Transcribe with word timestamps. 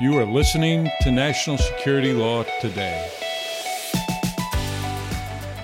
You 0.00 0.16
are 0.16 0.24
listening 0.24 0.90
to 1.02 1.10
National 1.10 1.58
Security 1.58 2.14
Law 2.14 2.46
Today. 2.62 3.06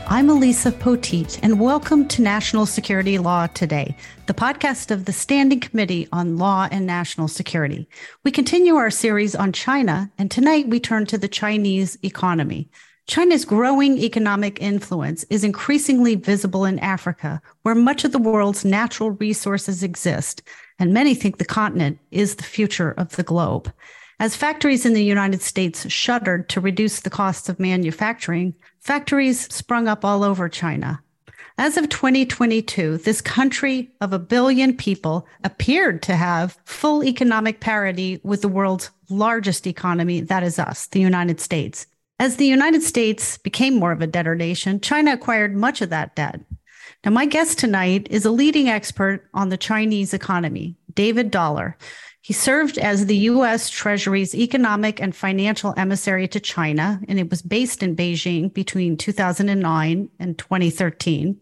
I'm 0.08 0.28
Elisa 0.28 0.72
Poteat, 0.72 1.40
and 1.42 1.58
welcome 1.58 2.06
to 2.08 2.20
National 2.20 2.66
Security 2.66 3.16
Law 3.16 3.46
Today, 3.46 3.96
the 4.26 4.34
podcast 4.34 4.90
of 4.90 5.06
the 5.06 5.12
Standing 5.14 5.60
Committee 5.60 6.06
on 6.12 6.36
Law 6.36 6.68
and 6.70 6.84
National 6.84 7.28
Security. 7.28 7.88
We 8.24 8.30
continue 8.30 8.74
our 8.74 8.90
series 8.90 9.34
on 9.34 9.54
China, 9.54 10.12
and 10.18 10.30
tonight 10.30 10.68
we 10.68 10.80
turn 10.80 11.06
to 11.06 11.16
the 11.16 11.28
Chinese 11.28 11.96
economy. 12.02 12.68
China's 13.06 13.46
growing 13.46 13.96
economic 13.96 14.60
influence 14.60 15.24
is 15.30 15.44
increasingly 15.44 16.14
visible 16.14 16.66
in 16.66 16.78
Africa, 16.80 17.40
where 17.62 17.74
much 17.74 18.04
of 18.04 18.12
the 18.12 18.18
world's 18.18 18.66
natural 18.66 19.12
resources 19.12 19.82
exist, 19.82 20.42
and 20.78 20.92
many 20.92 21.14
think 21.14 21.38
the 21.38 21.46
continent 21.46 21.98
is 22.10 22.34
the 22.34 22.42
future 22.42 22.90
of 22.98 23.16
the 23.16 23.22
globe. 23.22 23.72
As 24.18 24.34
factories 24.34 24.86
in 24.86 24.94
the 24.94 25.04
United 25.04 25.42
States 25.42 25.90
shuttered 25.92 26.48
to 26.48 26.60
reduce 26.60 27.00
the 27.00 27.10
costs 27.10 27.50
of 27.50 27.60
manufacturing, 27.60 28.54
factories 28.80 29.52
sprung 29.54 29.88
up 29.88 30.06
all 30.06 30.24
over 30.24 30.48
China. 30.48 31.02
As 31.58 31.76
of 31.76 31.90
2022, 31.90 32.98
this 32.98 33.20
country 33.20 33.90
of 34.00 34.14
a 34.14 34.18
billion 34.18 34.74
people 34.74 35.26
appeared 35.44 36.02
to 36.02 36.16
have 36.16 36.56
full 36.64 37.04
economic 37.04 37.60
parity 37.60 38.18
with 38.22 38.40
the 38.40 38.48
world's 38.48 38.90
largest 39.10 39.66
economy, 39.66 40.22
that 40.22 40.42
is 40.42 40.58
us, 40.58 40.86
the 40.86 41.00
United 41.00 41.38
States. 41.38 41.86
As 42.18 42.36
the 42.36 42.46
United 42.46 42.82
States 42.82 43.36
became 43.36 43.78
more 43.78 43.92
of 43.92 44.00
a 44.00 44.06
debtor 44.06 44.34
nation, 44.34 44.80
China 44.80 45.12
acquired 45.12 45.54
much 45.54 45.82
of 45.82 45.90
that 45.90 46.16
debt. 46.16 46.40
Now, 47.04 47.10
my 47.10 47.26
guest 47.26 47.58
tonight 47.58 48.06
is 48.10 48.24
a 48.24 48.30
leading 48.30 48.68
expert 48.68 49.28
on 49.34 49.50
the 49.50 49.58
Chinese 49.58 50.14
economy, 50.14 50.76
David 50.94 51.30
Dollar, 51.30 51.76
he 52.26 52.32
served 52.32 52.76
as 52.76 53.06
the 53.06 53.16
U.S. 53.30 53.70
Treasury's 53.70 54.34
economic 54.34 55.00
and 55.00 55.14
financial 55.14 55.72
emissary 55.76 56.26
to 56.26 56.40
China, 56.40 57.00
and 57.06 57.20
it 57.20 57.30
was 57.30 57.40
based 57.40 57.84
in 57.84 57.94
Beijing 57.94 58.52
between 58.52 58.96
2009 58.96 60.08
and 60.18 60.36
2013. 60.36 61.40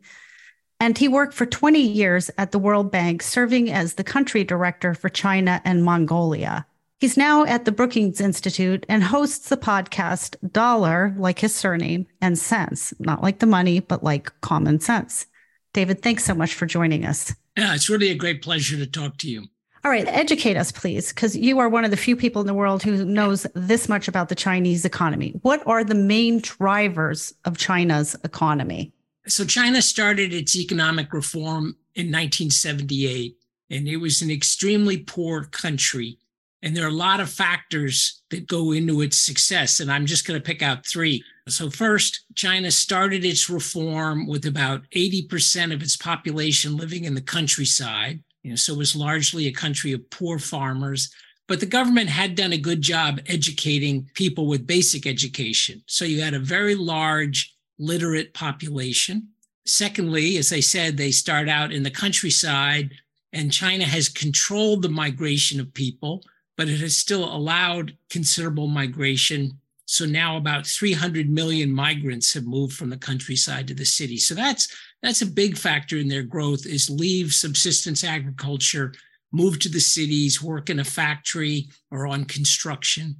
And 0.80 0.98
he 0.98 1.08
worked 1.08 1.32
for 1.32 1.46
20 1.46 1.80
years 1.80 2.30
at 2.36 2.52
the 2.52 2.58
World 2.58 2.90
Bank, 2.90 3.22
serving 3.22 3.72
as 3.72 3.94
the 3.94 4.04
country 4.04 4.44
director 4.44 4.92
for 4.92 5.08
China 5.08 5.62
and 5.64 5.82
Mongolia. 5.82 6.66
He's 7.00 7.16
now 7.16 7.46
at 7.46 7.64
the 7.64 7.72
Brookings 7.72 8.20
Institute 8.20 8.84
and 8.86 9.02
hosts 9.02 9.48
the 9.48 9.56
podcast 9.56 10.36
Dollar, 10.52 11.14
like 11.16 11.38
his 11.38 11.54
surname, 11.54 12.06
and 12.20 12.38
Sense, 12.38 12.92
not 12.98 13.22
like 13.22 13.38
the 13.38 13.46
money, 13.46 13.80
but 13.80 14.04
like 14.04 14.38
common 14.42 14.80
sense. 14.80 15.28
David, 15.72 16.02
thanks 16.02 16.24
so 16.24 16.34
much 16.34 16.52
for 16.52 16.66
joining 16.66 17.06
us. 17.06 17.34
Yeah, 17.56 17.74
it's 17.74 17.88
really 17.88 18.10
a 18.10 18.14
great 18.14 18.42
pleasure 18.42 18.76
to 18.76 18.86
talk 18.86 19.16
to 19.18 19.30
you. 19.30 19.46
All 19.84 19.90
right, 19.90 20.08
educate 20.08 20.56
us, 20.56 20.72
please, 20.72 21.12
because 21.12 21.36
you 21.36 21.58
are 21.58 21.68
one 21.68 21.84
of 21.84 21.90
the 21.90 21.98
few 21.98 22.16
people 22.16 22.40
in 22.40 22.46
the 22.46 22.54
world 22.54 22.82
who 22.82 23.04
knows 23.04 23.46
this 23.54 23.86
much 23.86 24.08
about 24.08 24.30
the 24.30 24.34
Chinese 24.34 24.86
economy. 24.86 25.38
What 25.42 25.62
are 25.66 25.84
the 25.84 25.94
main 25.94 26.40
drivers 26.40 27.34
of 27.44 27.58
China's 27.58 28.16
economy? 28.24 28.94
So, 29.26 29.44
China 29.44 29.82
started 29.82 30.32
its 30.32 30.56
economic 30.56 31.12
reform 31.12 31.76
in 31.94 32.06
1978, 32.06 33.36
and 33.68 33.86
it 33.86 33.98
was 33.98 34.22
an 34.22 34.30
extremely 34.30 34.96
poor 34.96 35.44
country. 35.44 36.16
And 36.62 36.74
there 36.74 36.86
are 36.86 36.88
a 36.88 36.90
lot 36.90 37.20
of 37.20 37.28
factors 37.28 38.22
that 38.30 38.46
go 38.46 38.72
into 38.72 39.02
its 39.02 39.18
success. 39.18 39.80
And 39.80 39.92
I'm 39.92 40.06
just 40.06 40.26
going 40.26 40.40
to 40.40 40.44
pick 40.44 40.62
out 40.62 40.86
three. 40.86 41.22
So, 41.46 41.68
first, 41.68 42.24
China 42.34 42.70
started 42.70 43.22
its 43.22 43.50
reform 43.50 44.26
with 44.26 44.46
about 44.46 44.88
80% 44.96 45.74
of 45.74 45.82
its 45.82 45.94
population 45.94 46.78
living 46.78 47.04
in 47.04 47.14
the 47.14 47.20
countryside. 47.20 48.24
You 48.44 48.50
know, 48.50 48.56
so 48.56 48.74
it 48.74 48.78
was 48.78 48.94
largely 48.94 49.48
a 49.48 49.52
country 49.52 49.92
of 49.92 50.08
poor 50.10 50.38
farmers. 50.38 51.10
But 51.48 51.60
the 51.60 51.66
government 51.66 52.08
had 52.08 52.36
done 52.36 52.52
a 52.52 52.58
good 52.58 52.80
job 52.80 53.20
educating 53.26 54.08
people 54.14 54.46
with 54.46 54.66
basic 54.66 55.06
education. 55.06 55.82
So 55.86 56.04
you 56.04 56.20
had 56.22 56.34
a 56.34 56.38
very 56.38 56.74
large 56.74 57.54
literate 57.78 58.32
population. 58.34 59.28
Secondly, 59.66 60.36
as 60.36 60.52
I 60.52 60.60
said, 60.60 60.96
they 60.96 61.10
start 61.10 61.48
out 61.48 61.72
in 61.72 61.82
the 61.82 61.90
countryside, 61.90 62.92
and 63.32 63.52
China 63.52 63.84
has 63.84 64.08
controlled 64.08 64.82
the 64.82 64.88
migration 64.88 65.58
of 65.58 65.74
people, 65.74 66.22
but 66.56 66.68
it 66.68 66.80
has 66.80 66.96
still 66.96 67.24
allowed 67.24 67.96
considerable 68.10 68.68
migration. 68.68 69.58
So 69.86 70.06
now 70.06 70.36
about 70.36 70.66
300 70.66 71.28
million 71.28 71.72
migrants 71.72 72.32
have 72.34 72.44
moved 72.44 72.74
from 72.74 72.90
the 72.90 72.96
countryside 72.96 73.68
to 73.68 73.74
the 73.74 73.84
city. 73.84 74.18
So 74.18 74.34
that's 74.34 74.68
that's 75.04 75.20
a 75.20 75.26
big 75.26 75.58
factor 75.58 75.98
in 75.98 76.08
their 76.08 76.22
growth 76.22 76.64
is 76.64 76.88
leave 76.88 77.34
subsistence 77.34 78.02
agriculture 78.02 78.94
move 79.32 79.58
to 79.58 79.68
the 79.68 79.80
cities 79.80 80.42
work 80.42 80.70
in 80.70 80.78
a 80.78 80.84
factory 80.84 81.68
or 81.90 82.06
on 82.06 82.24
construction. 82.24 83.16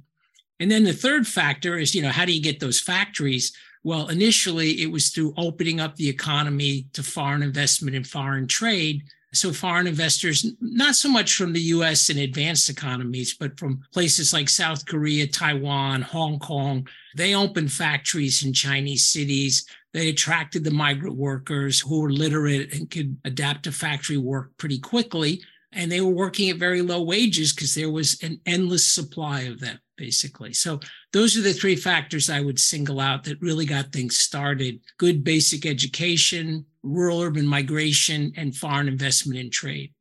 And 0.59 0.71
then 0.71 0.83
the 0.83 0.93
third 0.93 1.27
factor 1.27 1.77
is 1.77 1.93
you 1.93 2.01
know 2.01 2.09
how 2.09 2.25
do 2.25 2.33
you 2.33 2.41
get 2.41 2.59
those 2.59 2.81
factories? 2.81 3.55
Well 3.83 4.07
initially 4.07 4.81
it 4.81 4.91
was 4.91 5.09
through 5.09 5.35
opening 5.37 5.79
up 5.79 5.95
the 5.95 6.09
economy 6.09 6.87
to 6.93 7.03
foreign 7.03 7.43
investment 7.43 7.95
and 7.95 8.07
foreign 8.07 8.47
trade. 8.47 9.03
So 9.33 9.51
foreign 9.51 9.85
investors 9.85 10.43
not 10.61 10.95
so 10.95 11.09
much 11.09 11.35
from 11.35 11.53
the 11.53 11.67
US 11.75 12.09
and 12.09 12.17
advanced 12.17 12.67
economies 12.67 13.35
but 13.35 13.59
from 13.59 13.83
places 13.93 14.33
like 14.33 14.49
South 14.49 14.87
Korea, 14.87 15.27
Taiwan, 15.27 16.01
Hong 16.01 16.39
Kong 16.39 16.87
they 17.15 17.35
opened 17.35 17.71
factories 17.71 18.43
in 18.43 18.53
Chinese 18.53 19.07
cities 19.07 19.67
they 19.95 20.09
attracted 20.09 20.65
the 20.65 20.71
migrant 20.71 21.15
workers 21.15 21.79
who 21.79 22.01
were 22.01 22.11
literate 22.11 22.73
and 22.73 22.91
could 22.91 23.17
adapt 23.23 23.63
to 23.63 23.71
factory 23.71 24.17
work 24.17 24.51
pretty 24.57 24.77
quickly. 24.77 25.41
And 25.71 25.89
they 25.89 26.01
were 26.01 26.11
working 26.11 26.49
at 26.49 26.57
very 26.57 26.81
low 26.81 27.01
wages 27.01 27.53
because 27.53 27.73
there 27.73 27.89
was 27.89 28.21
an 28.21 28.41
endless 28.45 28.91
supply 28.91 29.43
of 29.43 29.61
them, 29.61 29.79
basically. 29.95 30.51
So, 30.51 30.81
those 31.13 31.37
are 31.37 31.41
the 31.41 31.53
three 31.53 31.77
factors 31.77 32.29
I 32.29 32.41
would 32.41 32.59
single 32.59 32.99
out 32.99 33.23
that 33.23 33.41
really 33.41 33.65
got 33.65 33.93
things 33.93 34.17
started 34.17 34.81
good 34.97 35.23
basic 35.23 35.65
education, 35.65 36.65
rural 36.83 37.21
urban 37.21 37.47
migration, 37.47 38.33
and 38.35 38.53
foreign 38.53 38.89
investment 38.89 39.39
in 39.39 39.49
trade. 39.49 39.93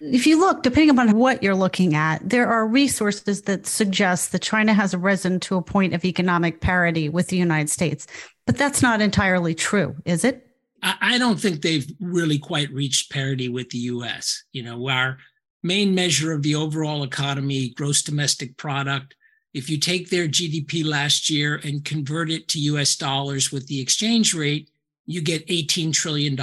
If 0.00 0.26
you 0.26 0.38
look, 0.38 0.62
depending 0.62 0.90
upon 0.90 1.16
what 1.18 1.42
you're 1.42 1.54
looking 1.54 1.94
at, 1.94 2.28
there 2.28 2.46
are 2.46 2.66
resources 2.66 3.42
that 3.42 3.66
suggest 3.66 4.32
that 4.32 4.42
China 4.42 4.74
has 4.74 4.94
risen 4.94 5.40
to 5.40 5.56
a 5.56 5.62
point 5.62 5.94
of 5.94 6.04
economic 6.04 6.60
parity 6.60 7.08
with 7.08 7.28
the 7.28 7.36
United 7.36 7.70
States. 7.70 8.06
But 8.46 8.58
that's 8.58 8.82
not 8.82 9.00
entirely 9.00 9.54
true, 9.54 9.96
is 10.04 10.24
it? 10.24 10.46
I 10.82 11.16
don't 11.16 11.40
think 11.40 11.62
they've 11.62 11.90
really 11.98 12.38
quite 12.38 12.70
reached 12.70 13.10
parity 13.10 13.48
with 13.48 13.70
the 13.70 13.78
US. 13.78 14.44
You 14.52 14.64
know, 14.64 14.88
our 14.88 15.16
main 15.62 15.94
measure 15.94 16.32
of 16.32 16.42
the 16.42 16.54
overall 16.54 17.04
economy, 17.04 17.70
gross 17.70 18.02
domestic 18.02 18.56
product, 18.58 19.14
if 19.54 19.70
you 19.70 19.78
take 19.78 20.10
their 20.10 20.28
GDP 20.28 20.84
last 20.84 21.30
year 21.30 21.60
and 21.64 21.84
convert 21.84 22.30
it 22.30 22.48
to 22.48 22.60
US 22.60 22.96
dollars 22.96 23.50
with 23.52 23.66
the 23.68 23.80
exchange 23.80 24.34
rate, 24.34 24.68
you 25.06 25.22
get 25.22 25.46
$18 25.46 25.92
trillion, 25.92 26.36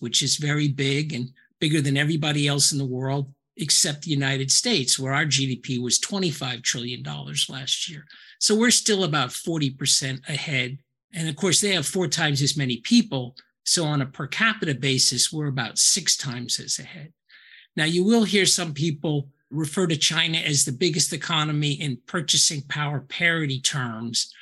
which 0.00 0.22
is 0.22 0.36
very 0.36 0.68
big 0.68 1.12
and 1.12 1.30
bigger 1.58 1.80
than 1.80 1.96
everybody 1.96 2.46
else 2.46 2.70
in 2.70 2.78
the 2.78 2.84
world 2.84 3.32
except 3.56 4.02
the 4.02 4.10
United 4.10 4.50
States, 4.50 4.98
where 4.98 5.12
our 5.12 5.24
GDP 5.24 5.80
was 5.80 6.00
$25 6.00 6.62
trillion 6.62 7.02
last 7.48 7.88
year. 7.88 8.04
So 8.40 8.56
we're 8.56 8.72
still 8.72 9.04
about 9.04 9.30
40% 9.30 10.28
ahead 10.28 10.78
and 11.14 11.28
of 11.28 11.36
course, 11.36 11.60
they 11.60 11.70
have 11.70 11.86
four 11.86 12.08
times 12.08 12.42
as 12.42 12.56
many 12.56 12.78
people. 12.78 13.36
So 13.64 13.84
on 13.84 14.02
a 14.02 14.06
per 14.06 14.26
capita 14.26 14.74
basis, 14.74 15.32
we're 15.32 15.46
about 15.46 15.78
six 15.78 16.16
times 16.16 16.60
as 16.60 16.78
ahead. 16.78 17.12
Now, 17.76 17.84
you 17.84 18.04
will 18.04 18.24
hear 18.24 18.46
some 18.46 18.74
people 18.74 19.28
refer 19.50 19.86
to 19.86 19.96
China 19.96 20.38
as 20.38 20.64
the 20.64 20.72
biggest 20.72 21.12
economy 21.12 21.72
in 21.72 21.98
purchasing 22.06 22.62
power 22.62 23.00
parity 23.00 23.60
terms. 23.60 24.32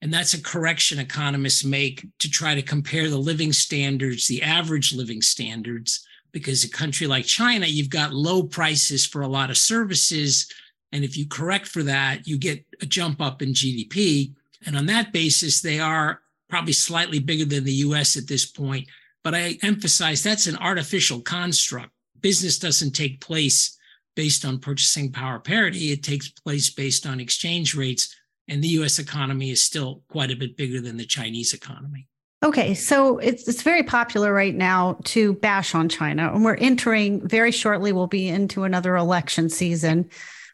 And 0.00 0.12
that's 0.12 0.34
a 0.34 0.42
correction 0.42 0.98
economists 0.98 1.64
make 1.64 2.06
to 2.18 2.30
try 2.30 2.54
to 2.54 2.62
compare 2.62 3.08
the 3.08 3.18
living 3.18 3.52
standards, 3.52 4.26
the 4.26 4.42
average 4.42 4.92
living 4.92 5.22
standards, 5.22 6.04
because 6.32 6.64
a 6.64 6.70
country 6.70 7.06
like 7.06 7.24
China, 7.24 7.66
you've 7.66 7.90
got 7.90 8.12
low 8.12 8.42
prices 8.42 9.06
for 9.06 9.22
a 9.22 9.28
lot 9.28 9.50
of 9.50 9.56
services. 9.56 10.50
And 10.90 11.04
if 11.04 11.16
you 11.16 11.28
correct 11.28 11.68
for 11.68 11.82
that, 11.84 12.26
you 12.26 12.38
get 12.38 12.64
a 12.80 12.86
jump 12.86 13.20
up 13.20 13.42
in 13.42 13.52
GDP. 13.52 14.32
And 14.66 14.76
on 14.76 14.86
that 14.86 15.12
basis, 15.12 15.60
they 15.60 15.78
are 15.78 16.21
probably 16.52 16.74
slightly 16.74 17.18
bigger 17.18 17.46
than 17.46 17.64
the 17.64 17.80
US 17.86 18.14
at 18.14 18.28
this 18.28 18.44
point. 18.44 18.86
But 19.24 19.34
I 19.34 19.56
emphasize 19.62 20.22
that's 20.22 20.46
an 20.46 20.58
artificial 20.58 21.22
construct. 21.22 21.92
Business 22.20 22.58
doesn't 22.58 22.90
take 22.90 23.22
place 23.22 23.78
based 24.14 24.44
on 24.44 24.58
purchasing 24.58 25.10
power 25.10 25.38
parity, 25.38 25.92
it 25.92 26.02
takes 26.02 26.28
place 26.28 26.68
based 26.68 27.06
on 27.06 27.20
exchange 27.20 27.74
rates. 27.74 28.14
And 28.48 28.62
the 28.62 28.68
US 28.80 28.98
economy 28.98 29.50
is 29.50 29.64
still 29.64 30.02
quite 30.08 30.30
a 30.30 30.36
bit 30.36 30.58
bigger 30.58 30.82
than 30.82 30.98
the 30.98 31.06
Chinese 31.06 31.54
economy. 31.54 32.06
Okay, 32.42 32.74
so 32.74 33.16
it's 33.16 33.48
it's 33.48 33.62
very 33.62 33.84
popular 33.84 34.30
right 34.34 34.54
now 34.54 34.98
to 35.04 35.32
bash 35.32 35.74
on 35.74 35.88
China, 35.88 36.30
and 36.34 36.44
we're 36.44 36.56
entering 36.56 37.26
very 37.26 37.52
shortly. 37.52 37.92
We'll 37.92 38.08
be 38.08 38.28
into 38.28 38.64
another 38.64 38.94
election 38.96 39.48
season, 39.48 40.10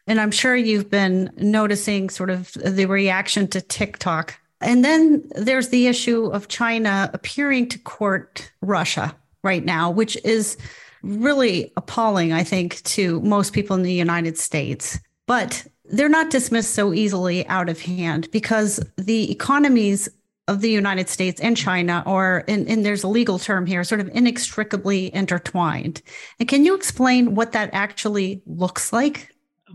and 0.07 0.21
I'm 0.21 0.31
sure 0.31 0.55
you've 0.55 0.89
been 0.89 1.29
noticing 1.35 2.09
sort 2.09 2.29
of 2.29 2.53
the 2.53 2.85
reaction 2.85 3.49
to 3.49 3.59
TikTok. 3.59 4.39
And 4.61 4.83
then 4.83 5.27
there's 5.35 5.69
the 5.69 5.87
issue 5.87 6.27
of 6.27 6.47
China 6.47 7.09
appearing 7.13 7.69
to 7.69 7.79
court 7.79 8.51
Russia 8.61 9.15
right 9.43 9.63
now, 9.63 9.89
which 9.89 10.17
is 10.25 10.57
really 11.01 11.71
appalling, 11.77 12.33
I 12.33 12.43
think, 12.43 12.83
to 12.83 13.21
most 13.21 13.53
people 13.53 13.75
in 13.75 13.83
the 13.83 13.93
United 13.93 14.37
States. 14.37 14.99
But 15.27 15.65
they're 15.85 16.09
not 16.09 16.29
dismissed 16.29 16.73
so 16.73 16.93
easily 16.93 17.47
out 17.47 17.69
of 17.69 17.79
hand 17.81 18.29
because 18.31 18.79
the 18.97 19.31
economies 19.31 20.09
of 20.47 20.61
the 20.61 20.71
United 20.71 21.07
States 21.07 21.39
and 21.39 21.55
China 21.55 22.03
are, 22.07 22.43
and, 22.47 22.67
and, 22.67 22.83
there's 22.83 23.03
a 23.03 23.07
legal 23.07 23.37
term 23.37 23.67
here, 23.67 23.83
sort 23.83 24.01
of 24.01 24.09
inextricably 24.15 25.13
intertwined. 25.13 26.01
And 26.39 26.49
can 26.49 26.65
you 26.65 26.73
explain 26.73 27.35
what 27.35 27.51
that 27.51 27.69
actually 27.71 28.41
looks 28.47 28.91
like? 28.91 29.29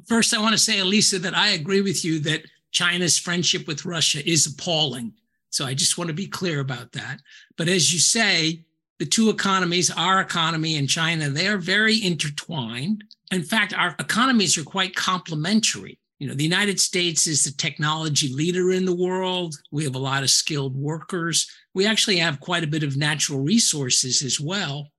First, 0.07 0.35
I 0.35 0.41
want 0.41 0.53
to 0.53 0.59
say, 0.59 0.81
Elisa, 0.81 1.21
that 1.21 1.37
I 1.37 1.51
agree 1.51 1.81
with 1.81 2.05
you 2.05 2.19
that 2.21 2.43
China's 2.75 3.17
friendship 3.17 3.67
with 3.67 3.87
Russia 3.87 4.29
is 4.29 4.47
appalling. 4.47 5.15
So 5.51 5.65
I 5.65 5.73
just 5.73 5.97
want 5.97 6.09
to 6.09 6.15
be 6.15 6.27
clear 6.27 6.61
about 6.61 6.93
that. 6.93 7.21
But 7.57 7.69
as 7.69 7.93
you 7.93 8.01
say, 8.01 8.65
the 8.99 9.07
two 9.07 9.31
economies, 9.31 9.91
our 9.91 10.21
economy 10.21 10.77
and 10.77 10.89
China, 10.89 11.31
they 11.31 11.47
are 11.47 11.57
very 11.57 12.05
intertwined. 12.05 13.05
In 13.31 13.43
fact, 13.43 13.73
our 13.73 13.95
economies 13.99 14.59
are 14.59 14.65
quite 14.65 14.95
complementary. 14.95 15.99
You 16.19 16.29
know, 16.29 16.35
the 16.35 16.45
United 16.45 16.81
States 16.81 17.27
is 17.27 17.45
the 17.45 17.53
technology 17.53 18.33
leader 18.33 18.73
in 18.73 18.85
the 18.85 18.95
world. 18.95 19.55
We 19.71 19.85
have 19.85 19.95
a 19.95 19.99
lot 19.99 20.23
of 20.23 20.31
skilled 20.31 20.77
workers. 20.77 21.51
We 21.75 21.87
actually 21.87 22.17
have 22.17 22.41
quite 22.41 22.65
a 22.65 22.69
bit 22.69 22.83
of 22.83 22.97
natural 22.97 23.41
resources 23.41 24.23
as 24.23 24.41
well. 24.41 24.91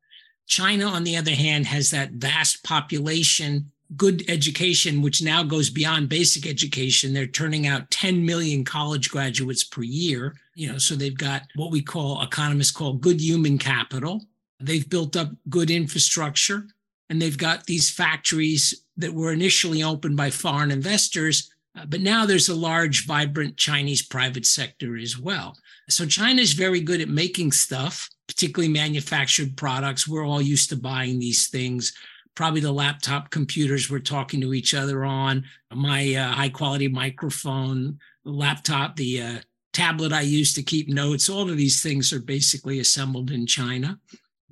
China, 0.48 0.86
on 0.86 1.04
the 1.04 1.18
other 1.18 1.31
hand, 1.31 1.66
has 1.66 1.89
that 1.92 2.12
vast 2.12 2.63
population, 2.63 3.71
good 3.97 4.24
education, 4.30 5.01
which 5.01 5.21
now 5.21 5.44
goes 5.44 5.69
beyond 5.69 6.09
basic 6.09 6.47
education. 6.47 7.13
They're 7.13 7.27
turning 7.27 7.68
out 7.68 7.92
10 7.92 8.25
million 8.25 8.63
college 8.63 9.09
graduates 9.09 9.63
per 9.63 9.83
year. 9.83 10.36
You 10.56 10.71
know, 10.71 10.77
so 10.77 10.95
they've 10.95 11.18
got 11.18 11.44
what 11.56 11.71
we 11.71 11.81
call 11.81 12.21
economists 12.21 12.71
call 12.71 12.94
good 12.94 13.21
human 13.21 13.57
capital. 13.57 14.24
They've 14.59 14.89
built 14.89 15.15
up 15.15 15.31
good 15.50 15.69
infrastructure 15.69 16.65
and 17.09 17.21
they've 17.21 17.38
got 17.38 17.65
these 17.65 17.89
factories 17.89 18.86
that 18.97 19.13
were 19.13 19.31
initially 19.31 19.83
opened 19.83 20.18
by 20.18 20.30
foreign 20.30 20.71
investors, 20.71 21.51
uh, 21.77 21.86
but 21.86 22.01
now 22.01 22.25
there's 22.25 22.50
a 22.50 22.56
large, 22.56 23.06
vibrant 23.06 23.57
Chinese 23.57 24.01
private 24.01 24.45
sector 24.45 24.95
as 24.97 25.19
well. 25.19 25.57
So 25.89 26.06
China 26.06 26.42
is 26.42 26.53
very 26.53 26.80
good 26.80 27.01
at 27.01 27.09
making 27.09 27.51
stuff, 27.51 28.09
particularly 28.27 28.71
manufactured 28.71 29.56
products. 29.57 30.07
We're 30.07 30.25
all 30.25 30.42
used 30.42 30.69
to 30.69 30.75
buying 30.77 31.19
these 31.19 31.47
things. 31.47 31.94
Probably 32.36 32.62
the 32.62 32.72
laptop 32.72 33.32
computers 33.32 33.90
we're 33.90 34.00
talking 34.00 34.42
to 34.42 34.54
each 34.54 34.74
other 34.74 35.06
on, 35.06 35.46
my 35.74 36.14
uh, 36.14 36.32
high 36.32 36.50
quality 36.50 36.88
microphone, 36.88 37.98
laptop, 38.24 38.96
the 38.96 39.22
uh, 39.22 39.40
tablet 39.74 40.14
I 40.14 40.22
use 40.22 40.54
to 40.54 40.64
keep 40.64 40.90
notes. 40.90 41.30
All 41.30 41.50
of 41.50 41.58
these 41.58 41.82
things 41.82 42.14
are 42.14 42.20
basically 42.20 42.80
assembled 42.80 43.32
in 43.32 43.46
China 43.46 44.00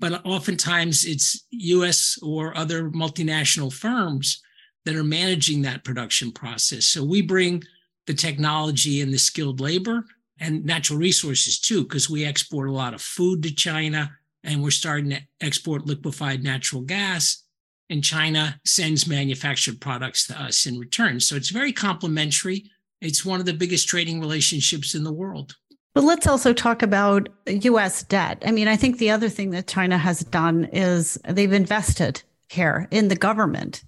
but 0.03 0.25
oftentimes 0.25 1.05
it's 1.05 1.45
US 1.51 2.17
or 2.21 2.57
other 2.57 2.89
multinational 2.89 3.71
firms 3.71 4.41
that 4.85 4.95
are 4.95 5.03
managing 5.03 5.61
that 5.61 5.83
production 5.83 6.31
process. 6.31 6.85
So 6.85 7.03
we 7.03 7.21
bring 7.21 7.63
the 8.05 8.13
technology 8.13 9.01
and 9.01 9.13
the 9.13 9.17
skilled 9.17 9.61
labor 9.61 10.03
and 10.39 10.65
natural 10.65 10.99
resources 10.99 11.59
too, 11.59 11.83
because 11.83 12.09
we 12.09 12.25
export 12.25 12.69
a 12.69 12.73
lot 12.73 12.93
of 12.93 13.01
food 13.01 13.43
to 13.43 13.55
China 13.55 14.11
and 14.43 14.61
we're 14.61 14.71
starting 14.71 15.11
to 15.11 15.21
export 15.39 15.85
liquefied 15.85 16.43
natural 16.43 16.81
gas. 16.81 17.43
And 17.89 18.03
China 18.03 18.59
sends 18.65 19.07
manufactured 19.07 19.81
products 19.81 20.27
to 20.27 20.41
us 20.41 20.65
in 20.65 20.79
return. 20.79 21.19
So 21.19 21.35
it's 21.35 21.49
very 21.49 21.73
complementary. 21.73 22.71
It's 23.01 23.25
one 23.25 23.39
of 23.39 23.45
the 23.45 23.53
biggest 23.53 23.87
trading 23.87 24.19
relationships 24.19 24.95
in 24.95 25.03
the 25.03 25.13
world. 25.13 25.55
But 25.93 26.05
let's 26.05 26.25
also 26.25 26.53
talk 26.53 26.81
about 26.81 27.29
US 27.47 28.03
debt. 28.03 28.41
I 28.45 28.51
mean, 28.51 28.67
I 28.67 28.75
think 28.75 28.97
the 28.97 29.11
other 29.11 29.29
thing 29.29 29.51
that 29.51 29.67
China 29.67 29.97
has 29.97 30.21
done 30.21 30.65
is 30.71 31.19
they've 31.27 31.53
invested 31.53 32.23
here 32.49 32.87
in 32.89 33.09
the 33.09 33.15
government. 33.15 33.83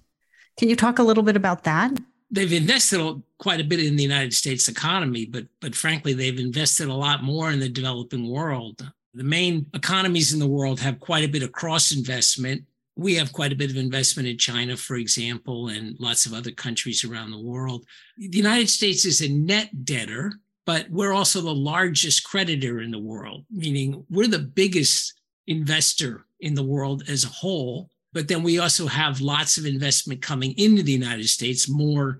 Can 0.56 0.68
you 0.68 0.76
talk 0.76 0.98
a 0.98 1.02
little 1.02 1.22
bit 1.22 1.36
about 1.36 1.64
that? 1.64 1.92
They've 2.30 2.52
invested 2.52 3.22
quite 3.38 3.60
a 3.60 3.64
bit 3.64 3.80
in 3.80 3.96
the 3.96 4.02
United 4.02 4.34
States 4.34 4.68
economy, 4.68 5.26
but 5.26 5.46
but 5.60 5.74
frankly, 5.74 6.12
they've 6.12 6.38
invested 6.38 6.88
a 6.88 6.94
lot 6.94 7.22
more 7.22 7.50
in 7.50 7.60
the 7.60 7.68
developing 7.68 8.28
world. 8.28 8.90
The 9.14 9.24
main 9.24 9.66
economies 9.74 10.32
in 10.32 10.40
the 10.40 10.46
world 10.46 10.80
have 10.80 11.00
quite 11.00 11.24
a 11.24 11.28
bit 11.28 11.42
of 11.42 11.52
cross 11.52 11.92
investment. 11.92 12.64
We 12.96 13.14
have 13.16 13.32
quite 13.32 13.52
a 13.52 13.56
bit 13.56 13.70
of 13.70 13.76
investment 13.76 14.28
in 14.28 14.38
China, 14.38 14.76
for 14.76 14.96
example, 14.96 15.68
and 15.68 15.96
lots 16.00 16.26
of 16.26 16.32
other 16.32 16.50
countries 16.50 17.04
around 17.04 17.30
the 17.30 17.40
world. 17.40 17.84
The 18.16 18.36
United 18.36 18.70
States 18.70 19.04
is 19.04 19.20
a 19.20 19.28
net 19.28 19.84
debtor 19.84 20.32
but 20.66 20.90
we're 20.90 21.12
also 21.12 21.40
the 21.40 21.54
largest 21.54 22.24
creditor 22.24 22.80
in 22.80 22.90
the 22.90 22.98
world, 22.98 23.46
meaning 23.50 24.04
we're 24.10 24.26
the 24.26 24.40
biggest 24.40 25.14
investor 25.46 26.26
in 26.40 26.54
the 26.54 26.62
world 26.62 27.04
as 27.08 27.24
a 27.24 27.28
whole. 27.28 27.88
But 28.12 28.26
then 28.28 28.42
we 28.42 28.58
also 28.58 28.86
have 28.88 29.20
lots 29.20 29.56
of 29.56 29.64
investment 29.64 30.20
coming 30.20 30.54
into 30.58 30.82
the 30.82 30.92
United 30.92 31.28
States, 31.28 31.68
more 31.68 32.18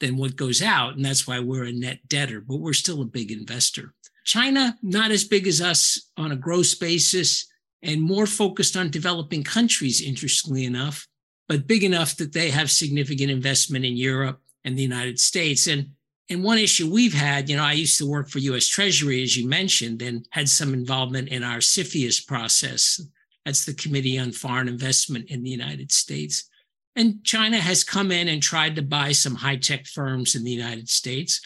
than 0.00 0.16
what 0.16 0.34
goes 0.34 0.60
out. 0.60 0.96
And 0.96 1.04
that's 1.04 1.26
why 1.26 1.38
we're 1.38 1.66
a 1.66 1.72
net 1.72 2.00
debtor, 2.08 2.40
but 2.40 2.56
we're 2.56 2.72
still 2.72 3.00
a 3.00 3.06
big 3.06 3.30
investor. 3.30 3.94
China, 4.24 4.76
not 4.82 5.12
as 5.12 5.22
big 5.22 5.46
as 5.46 5.60
us 5.60 6.10
on 6.16 6.32
a 6.32 6.36
gross 6.36 6.74
basis 6.74 7.46
and 7.84 8.00
more 8.00 8.26
focused 8.26 8.76
on 8.76 8.90
developing 8.90 9.44
countries, 9.44 10.00
interestingly 10.00 10.64
enough, 10.64 11.06
but 11.48 11.66
big 11.66 11.84
enough 11.84 12.16
that 12.16 12.32
they 12.32 12.50
have 12.50 12.70
significant 12.70 13.30
investment 13.30 13.84
in 13.84 13.96
Europe 13.96 14.40
and 14.64 14.76
the 14.76 14.82
United 14.82 15.20
States. 15.20 15.66
And 15.66 15.90
and 16.30 16.42
one 16.42 16.56
issue 16.56 16.90
we've 16.90 17.12
had, 17.12 17.50
you 17.50 17.56
know, 17.56 17.62
I 17.62 17.72
used 17.72 17.98
to 17.98 18.08
work 18.08 18.30
for 18.30 18.38
US 18.38 18.66
Treasury, 18.66 19.22
as 19.22 19.36
you 19.36 19.46
mentioned, 19.46 20.00
and 20.00 20.26
had 20.30 20.48
some 20.48 20.72
involvement 20.72 21.28
in 21.28 21.44
our 21.44 21.58
CFIUS 21.58 22.26
process. 22.26 22.98
That's 23.44 23.66
the 23.66 23.74
Committee 23.74 24.18
on 24.18 24.32
Foreign 24.32 24.68
Investment 24.68 25.28
in 25.28 25.42
the 25.42 25.50
United 25.50 25.92
States. 25.92 26.48
And 26.96 27.22
China 27.24 27.58
has 27.58 27.84
come 27.84 28.10
in 28.10 28.28
and 28.28 28.42
tried 28.42 28.76
to 28.76 28.82
buy 28.82 29.12
some 29.12 29.34
high 29.34 29.56
tech 29.56 29.86
firms 29.86 30.34
in 30.34 30.44
the 30.44 30.50
United 30.50 30.88
States. 30.88 31.42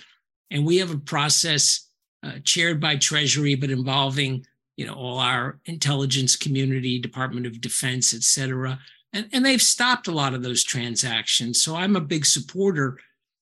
And 0.53 0.65
we 0.65 0.77
have 0.77 0.93
a 0.93 0.99
process 0.99 1.89
uh, 2.23 2.39
chaired 2.45 2.81
by 2.81 2.97
Treasury, 2.97 3.57
but 3.57 3.71
involving, 3.71 4.47
you 4.79 4.87
know, 4.87 4.95
all 4.95 5.19
our 5.19 5.59
intelligence 5.65 6.37
community, 6.37 7.01
Department 7.01 7.47
of 7.47 7.61
Defense, 7.61 8.15
et 8.15 8.23
cetera. 8.23 8.79
And, 9.13 9.29
and 9.33 9.45
they've 9.45 9.61
stopped 9.61 10.07
a 10.07 10.13
lot 10.13 10.35
of 10.35 10.43
those 10.43 10.63
transactions. 10.63 11.61
So 11.61 11.75
I'm 11.75 11.97
a 11.97 12.01
big 12.01 12.25
supporter 12.25 12.99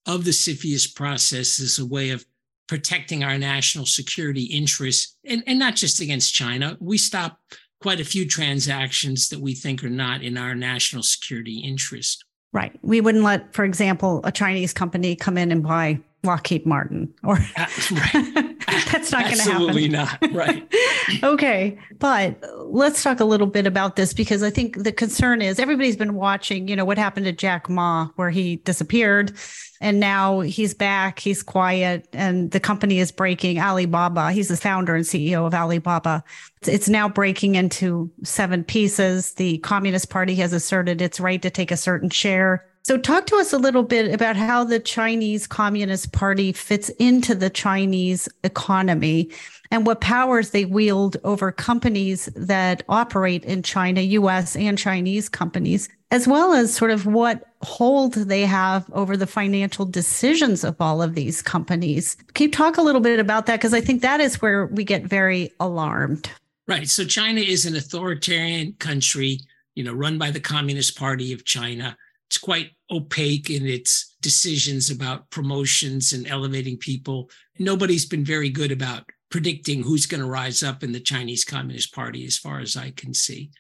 of 0.06 0.24
the 0.24 0.30
CFIUS 0.30 0.94
process 0.94 1.60
as 1.60 1.78
a 1.78 1.84
way 1.84 2.10
of 2.10 2.24
protecting 2.68 3.22
our 3.22 3.36
national 3.36 3.84
security 3.84 4.44
interests, 4.44 5.18
and, 5.24 5.42
and 5.46 5.58
not 5.58 5.76
just 5.76 6.00
against 6.00 6.34
China. 6.34 6.76
We 6.80 6.98
stop 6.98 7.38
quite 7.82 8.00
a 8.00 8.04
few 8.04 8.26
transactions 8.26 9.28
that 9.28 9.40
we 9.40 9.54
think 9.54 9.84
are 9.84 9.90
not 9.90 10.22
in 10.22 10.38
our 10.38 10.54
national 10.54 11.02
security 11.02 11.58
interest. 11.58 12.24
Right. 12.52 12.72
We 12.82 13.02
wouldn't 13.02 13.24
let, 13.24 13.52
for 13.52 13.64
example, 13.64 14.20
a 14.24 14.32
Chinese 14.32 14.72
company 14.72 15.14
come 15.14 15.36
in 15.36 15.52
and 15.52 15.62
buy 15.62 16.00
Lockheed 16.26 16.66
Martin 16.66 17.12
or 17.22 17.36
uh, 17.56 17.66
right. 17.92 18.56
that's 18.90 19.12
not 19.12 19.24
going 19.24 19.36
to 19.36 19.42
happen. 19.42 19.68
Absolutely 19.68 19.88
not. 19.88 20.18
Right. 20.32 20.68
okay. 21.22 21.78
But 21.98 22.42
let's 22.64 23.02
talk 23.02 23.20
a 23.20 23.24
little 23.24 23.46
bit 23.46 23.66
about 23.66 23.96
this 23.96 24.12
because 24.12 24.42
I 24.42 24.50
think 24.50 24.82
the 24.82 24.92
concern 24.92 25.40
is 25.40 25.58
everybody's 25.58 25.96
been 25.96 26.14
watching, 26.14 26.68
you 26.68 26.76
know, 26.76 26.84
what 26.84 26.98
happened 26.98 27.26
to 27.26 27.32
Jack 27.32 27.68
Ma, 27.68 28.08
where 28.16 28.30
he 28.30 28.56
disappeared 28.56 29.32
and 29.80 30.00
now 30.00 30.40
he's 30.40 30.74
back, 30.74 31.18
he's 31.18 31.42
quiet, 31.42 32.08
and 32.12 32.50
the 32.50 32.60
company 32.60 32.98
is 32.98 33.12
breaking 33.12 33.60
Alibaba. 33.60 34.32
He's 34.32 34.48
the 34.48 34.56
founder 34.56 34.96
and 34.96 35.04
CEO 35.04 35.46
of 35.46 35.54
Alibaba. 35.54 36.24
It's 36.62 36.88
now 36.88 37.08
breaking 37.08 37.56
into 37.56 38.10
seven 38.22 38.64
pieces. 38.64 39.34
The 39.34 39.58
Communist 39.58 40.08
Party 40.10 40.34
has 40.36 40.52
asserted 40.52 41.02
its 41.02 41.20
right 41.20 41.42
to 41.42 41.50
take 41.50 41.70
a 41.70 41.76
certain 41.76 42.10
share 42.10 42.64
so, 42.86 42.96
talk 42.96 43.26
to 43.26 43.36
us 43.38 43.52
a 43.52 43.58
little 43.58 43.82
bit 43.82 44.14
about 44.14 44.36
how 44.36 44.62
the 44.62 44.78
Chinese 44.78 45.48
Communist 45.48 46.12
Party 46.12 46.52
fits 46.52 46.88
into 47.00 47.34
the 47.34 47.50
Chinese 47.50 48.28
economy 48.44 49.28
and 49.72 49.84
what 49.84 50.00
powers 50.00 50.50
they 50.50 50.66
wield 50.66 51.16
over 51.24 51.50
companies 51.50 52.26
that 52.36 52.84
operate 52.88 53.44
in 53.44 53.64
China, 53.64 54.02
US 54.02 54.54
and 54.54 54.78
Chinese 54.78 55.28
companies, 55.28 55.88
as 56.12 56.28
well 56.28 56.52
as 56.54 56.72
sort 56.72 56.92
of 56.92 57.06
what 57.06 57.46
hold 57.62 58.14
they 58.14 58.42
have 58.42 58.88
over 58.92 59.16
the 59.16 59.26
financial 59.26 59.84
decisions 59.84 60.62
of 60.62 60.76
all 60.78 61.02
of 61.02 61.16
these 61.16 61.42
companies. 61.42 62.16
Can 62.34 62.44
you 62.44 62.52
talk 62.52 62.76
a 62.76 62.82
little 62.82 63.00
bit 63.00 63.18
about 63.18 63.46
that? 63.46 63.56
Because 63.56 63.74
I 63.74 63.80
think 63.80 64.00
that 64.02 64.20
is 64.20 64.40
where 64.40 64.66
we 64.66 64.84
get 64.84 65.02
very 65.02 65.50
alarmed. 65.58 66.30
Right. 66.68 66.88
So, 66.88 67.04
China 67.04 67.40
is 67.40 67.66
an 67.66 67.74
authoritarian 67.74 68.74
country, 68.74 69.40
you 69.74 69.82
know, 69.82 69.92
run 69.92 70.18
by 70.18 70.30
the 70.30 70.38
Communist 70.38 70.96
Party 70.96 71.32
of 71.32 71.44
China 71.44 71.96
it's 72.28 72.38
quite 72.38 72.70
opaque 72.90 73.50
in 73.50 73.66
its 73.66 74.16
decisions 74.20 74.90
about 74.90 75.30
promotions 75.30 76.12
and 76.12 76.26
elevating 76.26 76.76
people. 76.76 77.30
Nobody's 77.58 78.06
been 78.06 78.24
very 78.24 78.50
good 78.50 78.72
about 78.72 79.04
predicting 79.30 79.82
who's 79.82 80.06
going 80.06 80.22
to 80.22 80.28
rise 80.28 80.62
up 80.62 80.82
in 80.82 80.92
the 80.92 81.00
Chinese 81.00 81.44
Communist 81.44 81.94
Party, 81.94 82.24
as 82.24 82.36
far 82.36 82.60
as 82.60 82.76
I 82.76 82.90
can 82.90 83.14
see. 83.14 83.50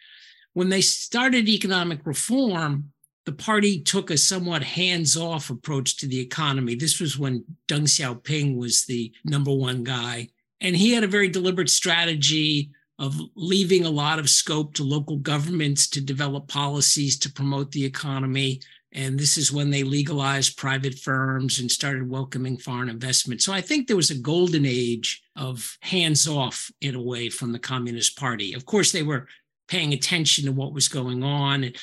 When 0.52 0.68
they 0.68 0.80
started 0.80 1.48
economic 1.48 2.00
reform, 2.04 2.92
the 3.24 3.32
party 3.32 3.80
took 3.80 4.10
a 4.10 4.16
somewhat 4.16 4.62
hands 4.62 5.16
off 5.16 5.50
approach 5.50 5.96
to 5.98 6.06
the 6.06 6.20
economy. 6.20 6.76
This 6.76 7.00
was 7.00 7.18
when 7.18 7.44
Deng 7.68 7.82
Xiaoping 7.82 8.56
was 8.56 8.84
the 8.84 9.12
number 9.24 9.52
one 9.52 9.84
guy. 9.84 10.28
And 10.60 10.76
he 10.76 10.92
had 10.92 11.04
a 11.04 11.08
very 11.08 11.28
deliberate 11.28 11.68
strategy 11.68 12.70
of 12.98 13.20
leaving 13.34 13.84
a 13.84 13.90
lot 13.90 14.18
of 14.18 14.30
scope 14.30 14.74
to 14.74 14.84
local 14.84 15.16
governments 15.18 15.88
to 15.90 16.00
develop 16.00 16.48
policies 16.48 17.18
to 17.18 17.32
promote 17.32 17.70
the 17.72 17.84
economy. 17.84 18.60
And 18.92 19.18
this 19.18 19.36
is 19.36 19.52
when 19.52 19.70
they 19.70 19.82
legalized 19.82 20.56
private 20.56 20.98
firms 20.98 21.60
and 21.60 21.70
started 21.70 22.08
welcoming 22.08 22.56
foreign 22.56 22.88
investment. 22.88 23.42
So 23.42 23.52
I 23.52 23.60
think 23.60 23.86
there 23.86 23.96
was 23.96 24.10
a 24.10 24.18
golden 24.18 24.64
age 24.64 25.22
of 25.36 25.76
hands 25.80 26.26
off 26.26 26.70
in 26.80 26.94
a 26.94 27.02
way 27.02 27.28
from 27.28 27.52
the 27.52 27.58
Communist 27.58 28.18
Party. 28.18 28.54
Of 28.54 28.64
course, 28.64 28.92
they 28.92 29.02
were 29.02 29.26
paying 29.68 29.92
attention 29.92 30.46
to 30.46 30.52
what 30.52 30.72
was 30.72 30.88
going 30.88 31.22
on. 31.22 31.64
And 31.64 31.76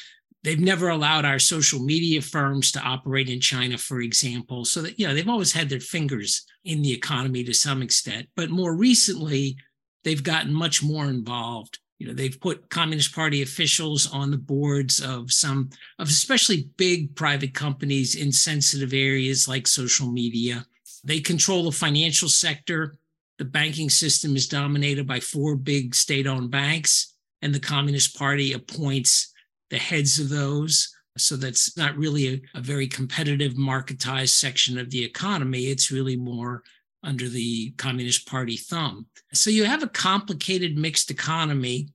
They've 0.43 0.59
never 0.59 0.89
allowed 0.89 1.23
our 1.23 1.39
social 1.39 1.79
media 1.79 2.21
firms 2.21 2.71
to 2.73 2.81
operate 2.81 3.29
in 3.29 3.39
China, 3.39 3.77
for 3.77 4.01
example. 4.01 4.65
So 4.65 4.81
that, 4.81 4.99
you 4.99 5.07
know, 5.07 5.13
they've 5.13 5.29
always 5.29 5.53
had 5.53 5.69
their 5.69 5.79
fingers 5.79 6.45
in 6.65 6.81
the 6.81 6.91
economy 6.91 7.45
to 7.45 7.53
some 7.53 7.81
extent. 7.81 8.27
But 8.35 8.49
more 8.49 8.75
recently, 8.75 9.55
they've 10.03 10.23
gotten 10.23 10.53
much 10.53 10.83
more 10.83 11.05
involved. 11.05 11.79
You 11.99 12.07
know, 12.07 12.13
they've 12.13 12.39
put 12.39 12.69
Communist 12.69 13.15
Party 13.15 13.41
officials 13.41 14.11
on 14.11 14.31
the 14.31 14.37
boards 14.37 15.01
of 15.01 15.31
some 15.31 15.69
of 15.99 16.09
especially 16.09 16.69
big 16.75 17.15
private 17.15 17.53
companies 17.53 18.15
in 18.15 18.31
sensitive 18.31 18.93
areas 18.93 19.47
like 19.47 19.67
social 19.67 20.11
media. 20.11 20.65
They 21.03 21.19
control 21.19 21.63
the 21.63 21.71
financial 21.71 22.29
sector. 22.29 22.95
The 23.37 23.45
banking 23.45 23.89
system 23.89 24.35
is 24.35 24.47
dominated 24.47 25.07
by 25.07 25.19
four 25.19 25.55
big 25.55 25.95
state 25.95 26.27
owned 26.27 26.51
banks, 26.51 27.13
and 27.41 27.53
the 27.53 27.59
Communist 27.59 28.17
Party 28.17 28.53
appoints 28.53 29.33
the 29.69 29.77
heads 29.77 30.19
of 30.19 30.29
those. 30.29 30.93
So 31.17 31.35
that's 31.35 31.77
not 31.77 31.95
really 31.95 32.27
a, 32.27 32.57
a, 32.57 32.61
very 32.61 32.87
competitive, 32.87 33.53
marketized 33.53 34.29
section 34.29 34.77
of 34.77 34.89
the 34.89 35.03
economy. 35.03 35.65
It's 35.65 35.91
really 35.91 36.17
more 36.17 36.63
under 37.03 37.27
the 37.27 37.71
Communist 37.71 38.27
Party 38.27 38.57
thumb. 38.57 39.07
So 39.33 39.49
you 39.49 39.65
have 39.65 39.83
a 39.83 39.87
complicated 39.87 40.77
mixed 40.77 41.11
economy. 41.11 41.89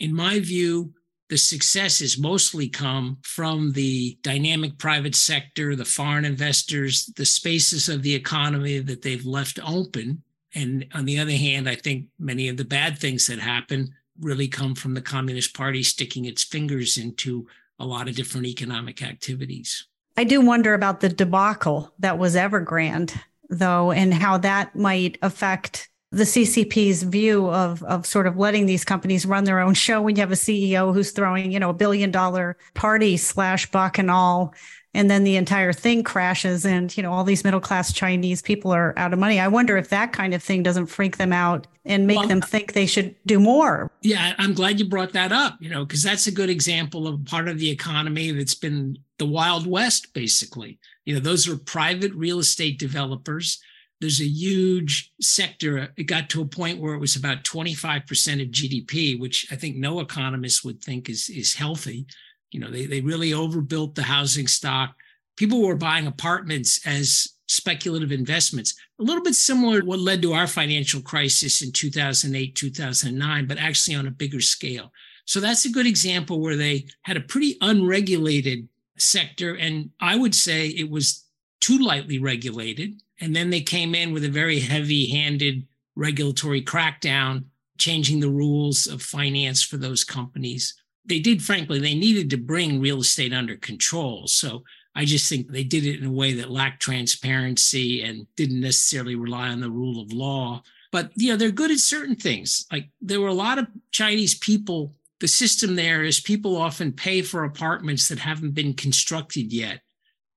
In 0.00 0.14
my 0.14 0.40
view, 0.40 0.92
the 1.28 1.38
success 1.38 2.00
has 2.00 2.18
mostly 2.18 2.68
come 2.68 3.18
from 3.22 3.72
the 3.72 4.18
dynamic 4.22 4.78
private 4.78 5.14
sector, 5.14 5.74
the 5.74 5.84
foreign 5.84 6.24
investors, 6.24 7.06
the 7.16 7.24
spaces 7.24 7.88
of 7.88 8.02
the 8.02 8.14
economy 8.14 8.78
that 8.78 9.02
they've 9.02 9.24
left 9.24 9.58
open. 9.64 10.22
And 10.54 10.86
on 10.94 11.06
the 11.06 11.18
other 11.18 11.32
hand, 11.32 11.68
I 11.68 11.74
think 11.74 12.06
many 12.18 12.48
of 12.48 12.56
the 12.56 12.64
bad 12.64 12.98
things 12.98 13.26
that 13.26 13.38
happen 13.38 13.94
really 14.20 14.48
come 14.48 14.74
from 14.74 14.94
the 14.94 15.00
Communist 15.00 15.56
Party 15.56 15.82
sticking 15.82 16.26
its 16.26 16.44
fingers 16.44 16.96
into 16.96 17.48
a 17.78 17.86
lot 17.86 18.08
of 18.08 18.14
different 18.14 18.46
economic 18.46 19.02
activities. 19.02 19.86
I 20.16 20.24
do 20.24 20.40
wonder 20.40 20.74
about 20.74 21.00
the 21.00 21.08
debacle 21.08 21.92
that 21.98 22.18
was 22.18 22.36
Evergrande, 22.36 23.18
though, 23.48 23.92
and 23.92 24.12
how 24.12 24.38
that 24.38 24.74
might 24.76 25.18
affect 25.22 25.88
the 26.10 26.24
CCP's 26.24 27.02
view 27.02 27.50
of 27.50 27.82
of 27.82 28.06
sort 28.06 28.26
of 28.26 28.36
letting 28.36 28.66
these 28.66 28.84
companies 28.84 29.26
run 29.26 29.44
their 29.44 29.60
own 29.60 29.74
show 29.74 30.00
when 30.00 30.14
you 30.14 30.20
have 30.20 30.32
a 30.32 30.36
CEO 30.36 30.94
who's 30.94 31.10
throwing, 31.10 31.50
you 31.50 31.58
know, 31.58 31.70
a 31.70 31.74
billion 31.74 32.10
dollar 32.10 32.56
party 32.74 33.16
slash 33.16 33.70
bacchanal 33.70 34.54
and 34.94 35.10
then 35.10 35.24
the 35.24 35.36
entire 35.36 35.72
thing 35.72 36.02
crashes 36.04 36.64
and 36.64 36.96
you 36.96 37.02
know 37.02 37.12
all 37.12 37.24
these 37.24 37.44
middle 37.44 37.60
class 37.60 37.92
chinese 37.92 38.40
people 38.40 38.72
are 38.72 38.94
out 38.96 39.12
of 39.12 39.18
money. 39.18 39.40
I 39.40 39.48
wonder 39.48 39.76
if 39.76 39.88
that 39.90 40.12
kind 40.12 40.32
of 40.32 40.42
thing 40.42 40.62
doesn't 40.62 40.86
freak 40.86 41.16
them 41.16 41.32
out 41.32 41.66
and 41.84 42.06
make 42.06 42.18
well, 42.18 42.28
them 42.28 42.40
think 42.40 42.72
they 42.72 42.86
should 42.86 43.14
do 43.26 43.40
more. 43.40 43.90
Yeah 44.02 44.34
i'm 44.38 44.54
glad 44.54 44.78
you 44.78 44.88
brought 44.88 45.12
that 45.12 45.32
up 45.32 45.56
you 45.60 45.68
know 45.68 45.84
because 45.84 46.02
that's 46.02 46.26
a 46.26 46.32
good 46.32 46.48
example 46.48 47.06
of 47.06 47.24
part 47.24 47.48
of 47.48 47.58
the 47.58 47.70
economy 47.70 48.30
that's 48.30 48.54
been 48.54 48.98
the 49.18 49.26
wild 49.26 49.66
west 49.66 50.14
basically 50.14 50.78
you 51.04 51.14
know 51.14 51.20
those 51.20 51.48
are 51.48 51.56
private 51.56 52.12
real 52.14 52.38
estate 52.38 52.78
developers 52.78 53.58
there's 54.00 54.20
a 54.20 54.26
huge 54.26 55.12
sector 55.20 55.88
it 55.96 56.04
got 56.04 56.28
to 56.28 56.42
a 56.42 56.46
point 56.46 56.80
where 56.80 56.94
it 56.94 57.00
was 57.00 57.16
about 57.16 57.44
25% 57.44 58.02
of 58.42 58.48
gdp 58.48 59.18
which 59.18 59.46
i 59.50 59.56
think 59.56 59.76
no 59.76 60.00
economist 60.00 60.64
would 60.64 60.82
think 60.82 61.08
is 61.08 61.30
is 61.30 61.54
healthy 61.54 62.06
you 62.54 62.60
know, 62.60 62.70
they, 62.70 62.86
they 62.86 63.00
really 63.00 63.34
overbuilt 63.34 63.96
the 63.96 64.04
housing 64.04 64.46
stock. 64.46 64.94
People 65.36 65.60
were 65.60 65.74
buying 65.74 66.06
apartments 66.06 66.80
as 66.86 67.26
speculative 67.48 68.12
investments, 68.12 68.76
a 69.00 69.02
little 69.02 69.24
bit 69.24 69.34
similar 69.34 69.80
to 69.80 69.86
what 69.86 69.98
led 69.98 70.22
to 70.22 70.32
our 70.32 70.46
financial 70.46 71.02
crisis 71.02 71.62
in 71.62 71.72
2008, 71.72 72.54
2009, 72.54 73.46
but 73.46 73.58
actually 73.58 73.96
on 73.96 74.06
a 74.06 74.12
bigger 74.12 74.40
scale. 74.40 74.92
So 75.26 75.40
that's 75.40 75.64
a 75.64 75.70
good 75.70 75.86
example 75.86 76.40
where 76.40 76.54
they 76.54 76.86
had 77.02 77.16
a 77.16 77.22
pretty 77.22 77.56
unregulated 77.60 78.68
sector. 78.98 79.54
And 79.54 79.90
I 80.00 80.16
would 80.16 80.34
say 80.34 80.68
it 80.68 80.90
was 80.90 81.24
too 81.60 81.78
lightly 81.78 82.18
regulated. 82.18 83.00
And 83.20 83.34
then 83.34 83.50
they 83.50 83.60
came 83.60 83.94
in 83.94 84.12
with 84.12 84.24
a 84.24 84.28
very 84.28 84.60
heavy 84.60 85.08
handed 85.10 85.66
regulatory 85.96 86.62
crackdown, 86.62 87.44
changing 87.78 88.20
the 88.20 88.28
rules 88.28 88.86
of 88.86 89.02
finance 89.02 89.62
for 89.62 89.76
those 89.76 90.04
companies 90.04 90.74
they 91.06 91.20
did, 91.20 91.42
frankly, 91.42 91.78
they 91.78 91.94
needed 91.94 92.30
to 92.30 92.36
bring 92.36 92.80
real 92.80 93.00
estate 93.00 93.32
under 93.32 93.56
control. 93.56 94.26
So 94.26 94.64
I 94.94 95.04
just 95.04 95.28
think 95.28 95.50
they 95.50 95.64
did 95.64 95.84
it 95.84 96.00
in 96.00 96.06
a 96.06 96.12
way 96.12 96.32
that 96.34 96.50
lacked 96.50 96.80
transparency 96.80 98.02
and 98.02 98.26
didn't 98.36 98.60
necessarily 98.60 99.14
rely 99.14 99.48
on 99.48 99.60
the 99.60 99.70
rule 99.70 100.00
of 100.00 100.12
law. 100.12 100.62
But 100.92 101.10
you 101.16 101.30
know, 101.30 101.36
they're 101.36 101.50
good 101.50 101.70
at 101.70 101.78
certain 101.78 102.16
things. 102.16 102.66
Like 102.72 102.88
there 103.00 103.20
were 103.20 103.28
a 103.28 103.34
lot 103.34 103.58
of 103.58 103.66
Chinese 103.90 104.34
people. 104.36 104.94
The 105.20 105.28
system 105.28 105.76
there 105.76 106.02
is 106.02 106.20
people 106.20 106.56
often 106.56 106.92
pay 106.92 107.22
for 107.22 107.44
apartments 107.44 108.08
that 108.08 108.18
haven't 108.18 108.52
been 108.52 108.74
constructed 108.74 109.52
yet. 109.52 109.80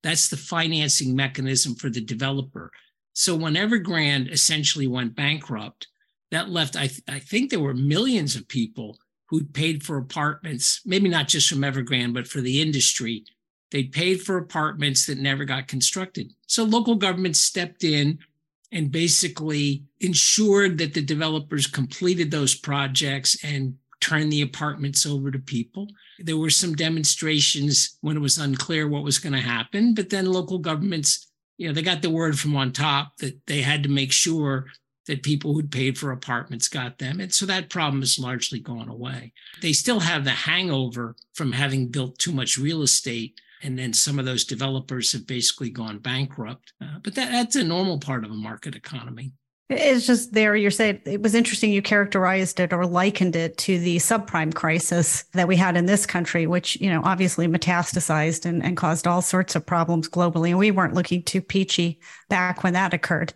That's 0.04 0.30
the 0.30 0.38
financing 0.38 1.16
mechanism 1.16 1.76
for 1.76 1.90
the 1.90 2.02
developer. 2.02 2.72
So 3.14 3.36
when 3.36 3.56
Evergrande 3.56 4.32
essentially 4.32 4.88
went 4.88 5.16
bankrupt, 5.16 5.88
that 6.32 6.50
left, 6.50 6.76
I, 6.76 6.88
th- 6.88 7.02
I 7.08 7.20
think 7.20 7.50
there 7.50 7.60
were 7.60 7.74
millions 7.74 8.36
of 8.36 8.48
people 8.48 8.98
who'd 9.26 9.54
paid 9.54 9.84
for 9.84 9.98
apartments, 9.98 10.82
maybe 10.86 11.10
not 11.10 11.28
just 11.28 11.50
from 11.50 11.60
Evergrande, 11.60 12.14
but 12.14 12.28
for 12.28 12.42
the 12.42 12.62
industry. 12.62 13.26
They'd 13.72 13.92
paid 13.92 14.22
for 14.22 14.38
apartments 14.38 15.06
that 15.08 15.18
never 15.18 15.44
got 15.46 15.68
constructed. 15.68 16.32
So 16.46 16.64
local 16.64 16.96
governments 16.96 17.40
stepped 17.40 17.84
in 17.84 18.20
and 18.72 18.92
basically 18.92 19.84
ensured 20.00 20.78
that 20.78 20.94
the 20.94 21.02
developers 21.02 21.68
completed 21.68 22.32
those 22.32 22.56
projects 22.56 23.44
and 23.44 23.76
turned 24.00 24.32
the 24.32 24.42
apartments 24.42 25.06
over 25.06 25.32
to 25.32 25.40
people. 25.40 25.88
There 26.20 26.38
were 26.38 26.50
some 26.50 26.76
demonstrations 26.76 27.98
when 28.02 28.18
it 28.18 28.22
was 28.22 28.38
unclear 28.38 28.88
what 28.88 29.04
was 29.04 29.20
going 29.20 29.34
to 29.34 29.40
happen, 29.40 29.94
but 29.94 30.10
then 30.10 30.26
local 30.26 30.60
governments, 30.60 31.28
you 31.58 31.68
know, 31.68 31.74
they 31.74 31.82
got 31.82 32.02
the 32.02 32.10
word 32.10 32.38
from 32.38 32.56
on 32.56 32.72
top 32.72 33.18
that 33.18 33.40
they 33.48 33.62
had 33.62 33.84
to 33.84 33.90
make 33.90 34.12
sure 34.12 34.68
that 35.08 35.24
people 35.24 35.54
who'd 35.54 35.72
paid 35.72 35.98
for 35.98 36.12
apartments 36.12 36.68
got 36.68 37.00
them. 37.00 37.20
And 37.20 37.34
so 37.34 37.46
that 37.46 37.70
problem 37.70 38.02
has 38.02 38.20
largely 38.20 38.60
gone 38.60 38.90
away. 38.90 39.34
They 39.62 39.74
still 39.74 40.02
have 40.02 40.24
the 40.24 40.32
hangover 40.32 41.16
from 41.34 41.54
having 41.54 41.88
built 41.88 42.20
too 42.20 42.32
much 42.32 42.58
real 42.58 42.82
estate. 42.82 43.40
And 43.64 43.80
then 43.80 43.94
some 43.94 44.20
of 44.20 44.26
those 44.26 44.44
developers 44.44 45.14
have 45.14 45.26
basically 45.26 45.70
gone 45.70 45.98
bankrupt. 46.00 46.74
Uh, 46.82 47.00
but 47.02 47.16
that, 47.16 47.32
that's 47.32 47.56
a 47.56 47.64
normal 47.64 48.00
part 48.00 48.24
of 48.24 48.32
a 48.32 48.36
market 48.36 48.76
economy. 48.76 49.32
It's 49.70 50.08
just 50.08 50.32
there. 50.32 50.56
You're 50.56 50.72
saying 50.72 51.02
it 51.04 51.22
was 51.22 51.36
interesting. 51.36 51.74
You 51.74 51.82
characterized 51.82 52.62
it 52.62 52.72
or 52.72 52.86
likened 52.86 53.36
it 53.36 53.58
to 53.60 53.78
the 53.78 53.98
subprime 53.98 54.54
crisis 54.54 55.24
that 55.34 55.50
we 55.50 55.58
had 55.58 55.76
in 55.76 55.88
this 55.88 56.06
country, 56.06 56.48
which, 56.48 56.80
you 56.80 56.90
know, 56.90 57.02
obviously 57.04 57.48
metastasized 57.48 58.46
and, 58.46 58.64
and 58.64 58.78
caused 58.78 59.08
all 59.08 59.22
sorts 59.22 59.56
of 59.56 59.66
problems 59.66 60.08
globally. 60.08 60.50
And 60.50 60.58
we 60.58 60.72
weren't 60.72 60.94
looking 60.94 61.22
too 61.22 61.42
peachy 61.42 62.00
back 62.30 62.64
when 62.64 62.74
that 62.74 62.94
occurred. 62.94 63.34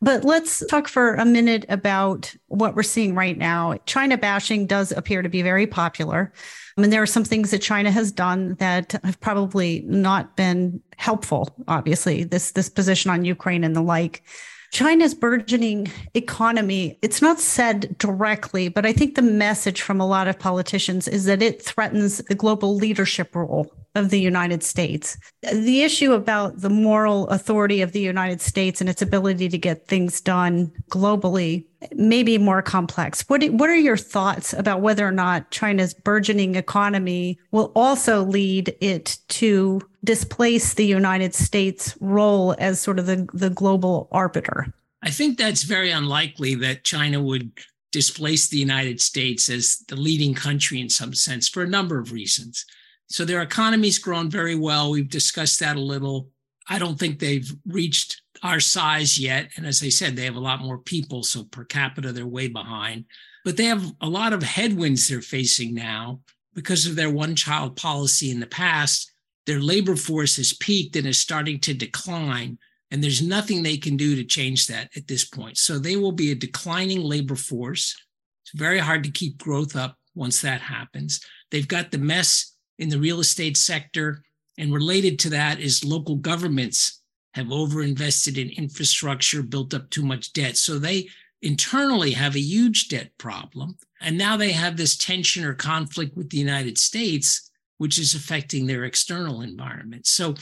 But 0.00 0.24
let's 0.24 0.66
talk 0.66 0.88
for 0.88 1.14
a 1.14 1.24
minute 1.24 1.64
about 1.68 2.34
what 2.48 2.74
we're 2.74 2.82
seeing 2.82 3.14
right 3.14 3.38
now. 3.38 3.76
China 3.86 4.18
bashing 4.18 4.66
does 4.66 4.90
appear 4.90 5.22
to 5.22 5.28
be 5.28 5.42
very 5.42 5.66
popular. 5.66 6.32
I 6.76 6.80
mean, 6.80 6.90
there 6.90 7.02
are 7.02 7.06
some 7.06 7.24
things 7.24 7.52
that 7.52 7.62
China 7.62 7.92
has 7.92 8.10
done 8.10 8.54
that 8.56 8.98
have 9.04 9.20
probably 9.20 9.84
not 9.86 10.36
been 10.36 10.80
helpful, 10.96 11.54
obviously, 11.68 12.24
this, 12.24 12.52
this 12.52 12.68
position 12.68 13.12
on 13.12 13.24
Ukraine 13.24 13.62
and 13.62 13.76
the 13.76 13.82
like. 13.82 14.22
China's 14.70 15.14
burgeoning 15.14 15.90
economy, 16.14 16.98
it's 17.00 17.22
not 17.22 17.40
said 17.40 17.96
directly, 17.98 18.68
but 18.68 18.84
I 18.84 18.92
think 18.92 19.14
the 19.14 19.22
message 19.22 19.80
from 19.80 20.00
a 20.00 20.06
lot 20.06 20.28
of 20.28 20.38
politicians 20.38 21.08
is 21.08 21.24
that 21.24 21.42
it 21.42 21.62
threatens 21.62 22.18
the 22.18 22.34
global 22.34 22.76
leadership 22.76 23.34
role 23.34 23.72
of 23.94 24.10
the 24.10 24.20
United 24.20 24.62
States. 24.62 25.18
The 25.52 25.82
issue 25.82 26.12
about 26.12 26.60
the 26.60 26.70
moral 26.70 27.28
authority 27.28 27.82
of 27.82 27.92
the 27.92 28.00
United 28.00 28.40
States 28.40 28.80
and 28.80 28.88
its 28.88 29.02
ability 29.02 29.48
to 29.48 29.58
get 29.58 29.86
things 29.86 30.20
done 30.20 30.72
globally 30.90 31.64
may 31.92 32.22
be 32.22 32.38
more 32.38 32.62
complex. 32.62 33.22
What, 33.28 33.44
what 33.50 33.70
are 33.70 33.76
your 33.76 33.96
thoughts 33.96 34.52
about 34.52 34.80
whether 34.80 35.06
or 35.06 35.12
not 35.12 35.50
China's 35.50 35.94
burgeoning 35.94 36.54
economy 36.54 37.38
will 37.50 37.72
also 37.74 38.24
lead 38.24 38.74
it 38.80 39.18
to 39.28 39.80
displace 40.04 40.74
the 40.74 40.86
United 40.86 41.34
States' 41.34 41.96
role 42.00 42.54
as 42.58 42.80
sort 42.80 42.98
of 42.98 43.06
the, 43.06 43.28
the 43.32 43.50
global 43.50 44.08
arbiter? 44.12 44.72
I 45.02 45.10
think 45.10 45.38
that's 45.38 45.62
very 45.62 45.90
unlikely 45.90 46.56
that 46.56 46.84
China 46.84 47.22
would 47.22 47.52
displace 47.92 48.48
the 48.48 48.58
United 48.58 49.00
States 49.00 49.48
as 49.48 49.78
the 49.88 49.96
leading 49.96 50.34
country 50.34 50.80
in 50.80 50.90
some 50.90 51.14
sense 51.14 51.48
for 51.48 51.62
a 51.62 51.68
number 51.68 51.98
of 51.98 52.12
reasons. 52.12 52.66
So 53.08 53.24
their 53.24 53.42
economy's 53.42 53.98
grown 53.98 54.30
very 54.30 54.54
well. 54.54 54.90
We've 54.90 55.08
discussed 55.08 55.60
that 55.60 55.76
a 55.76 55.80
little. 55.80 56.28
I 56.68 56.78
don't 56.78 56.98
think 56.98 57.18
they've 57.18 57.50
reached 57.66 58.20
our 58.42 58.60
size 58.60 59.18
yet. 59.18 59.50
And 59.56 59.66
as 59.66 59.82
I 59.82 59.88
said, 59.88 60.14
they 60.14 60.24
have 60.24 60.36
a 60.36 60.40
lot 60.40 60.60
more 60.60 60.78
people. 60.78 61.22
So 61.22 61.44
per 61.44 61.64
capita, 61.64 62.12
they're 62.12 62.26
way 62.26 62.48
behind. 62.48 63.06
But 63.44 63.56
they 63.56 63.64
have 63.64 63.92
a 64.00 64.08
lot 64.08 64.32
of 64.32 64.42
headwinds 64.42 65.08
they're 65.08 65.22
facing 65.22 65.74
now 65.74 66.20
because 66.54 66.86
of 66.86 66.96
their 66.96 67.10
one 67.10 67.34
child 67.34 67.76
policy 67.76 68.30
in 68.30 68.40
the 68.40 68.46
past. 68.46 69.10
their 69.48 69.60
labor 69.60 69.96
force 69.96 70.36
has 70.36 70.52
peaked 70.52 70.94
and 70.94 71.06
is 71.06 71.18
starting 71.18 71.58
to 71.58 71.72
decline. 71.72 72.58
And 72.90 73.02
there's 73.02 73.22
nothing 73.22 73.62
they 73.62 73.78
can 73.78 73.96
do 73.96 74.14
to 74.14 74.24
change 74.24 74.66
that 74.66 74.90
at 74.94 75.08
this 75.08 75.24
point. 75.24 75.56
So 75.56 75.78
they 75.78 75.96
will 75.96 76.12
be 76.12 76.30
a 76.30 76.34
declining 76.34 77.00
labor 77.00 77.34
force. 77.34 77.96
It's 78.44 78.52
very 78.54 78.78
hard 78.78 79.04
to 79.04 79.10
keep 79.10 79.38
growth 79.38 79.74
up 79.74 79.96
once 80.14 80.42
that 80.42 80.60
happens. 80.60 81.24
They've 81.50 81.66
got 81.66 81.90
the 81.90 81.98
mess 81.98 82.56
in 82.78 82.88
the 82.88 82.98
real 82.98 83.20
estate 83.20 83.56
sector. 83.56 84.22
And 84.56 84.72
related 84.72 85.18
to 85.20 85.30
that 85.30 85.60
is 85.60 85.84
local 85.84 86.16
governments 86.16 87.00
have 87.34 87.46
overinvested 87.46 88.36
in 88.38 88.50
infrastructure, 88.50 89.42
built 89.42 89.74
up 89.74 89.88
too 89.90 90.02
much 90.02 90.32
debt. 90.32 90.56
So 90.56 90.78
they 90.78 91.08
internally 91.42 92.12
have 92.12 92.34
a 92.34 92.40
huge 92.40 92.88
debt 92.88 93.16
problem. 93.18 93.76
And 94.00 94.18
now 94.18 94.36
they 94.36 94.52
have 94.52 94.76
this 94.76 94.96
tension 94.96 95.44
or 95.44 95.54
conflict 95.54 96.16
with 96.16 96.30
the 96.30 96.38
United 96.38 96.78
States, 96.78 97.50
which 97.78 97.98
is 97.98 98.14
affecting 98.14 98.66
their 98.66 98.84
external 98.84 99.42
environment. 99.42 100.06
So 100.06 100.34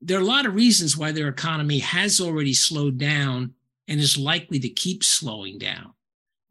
there 0.00 0.18
are 0.18 0.22
a 0.22 0.26
lot 0.26 0.44
of 0.44 0.54
reasons 0.54 0.96
why 0.96 1.12
their 1.12 1.28
economy 1.28 1.78
has 1.78 2.20
already 2.20 2.52
slowed 2.52 2.98
down 2.98 3.54
and 3.88 4.00
is 4.00 4.18
likely 4.18 4.58
to 4.60 4.68
keep 4.68 5.02
slowing 5.02 5.58
down. 5.58 5.92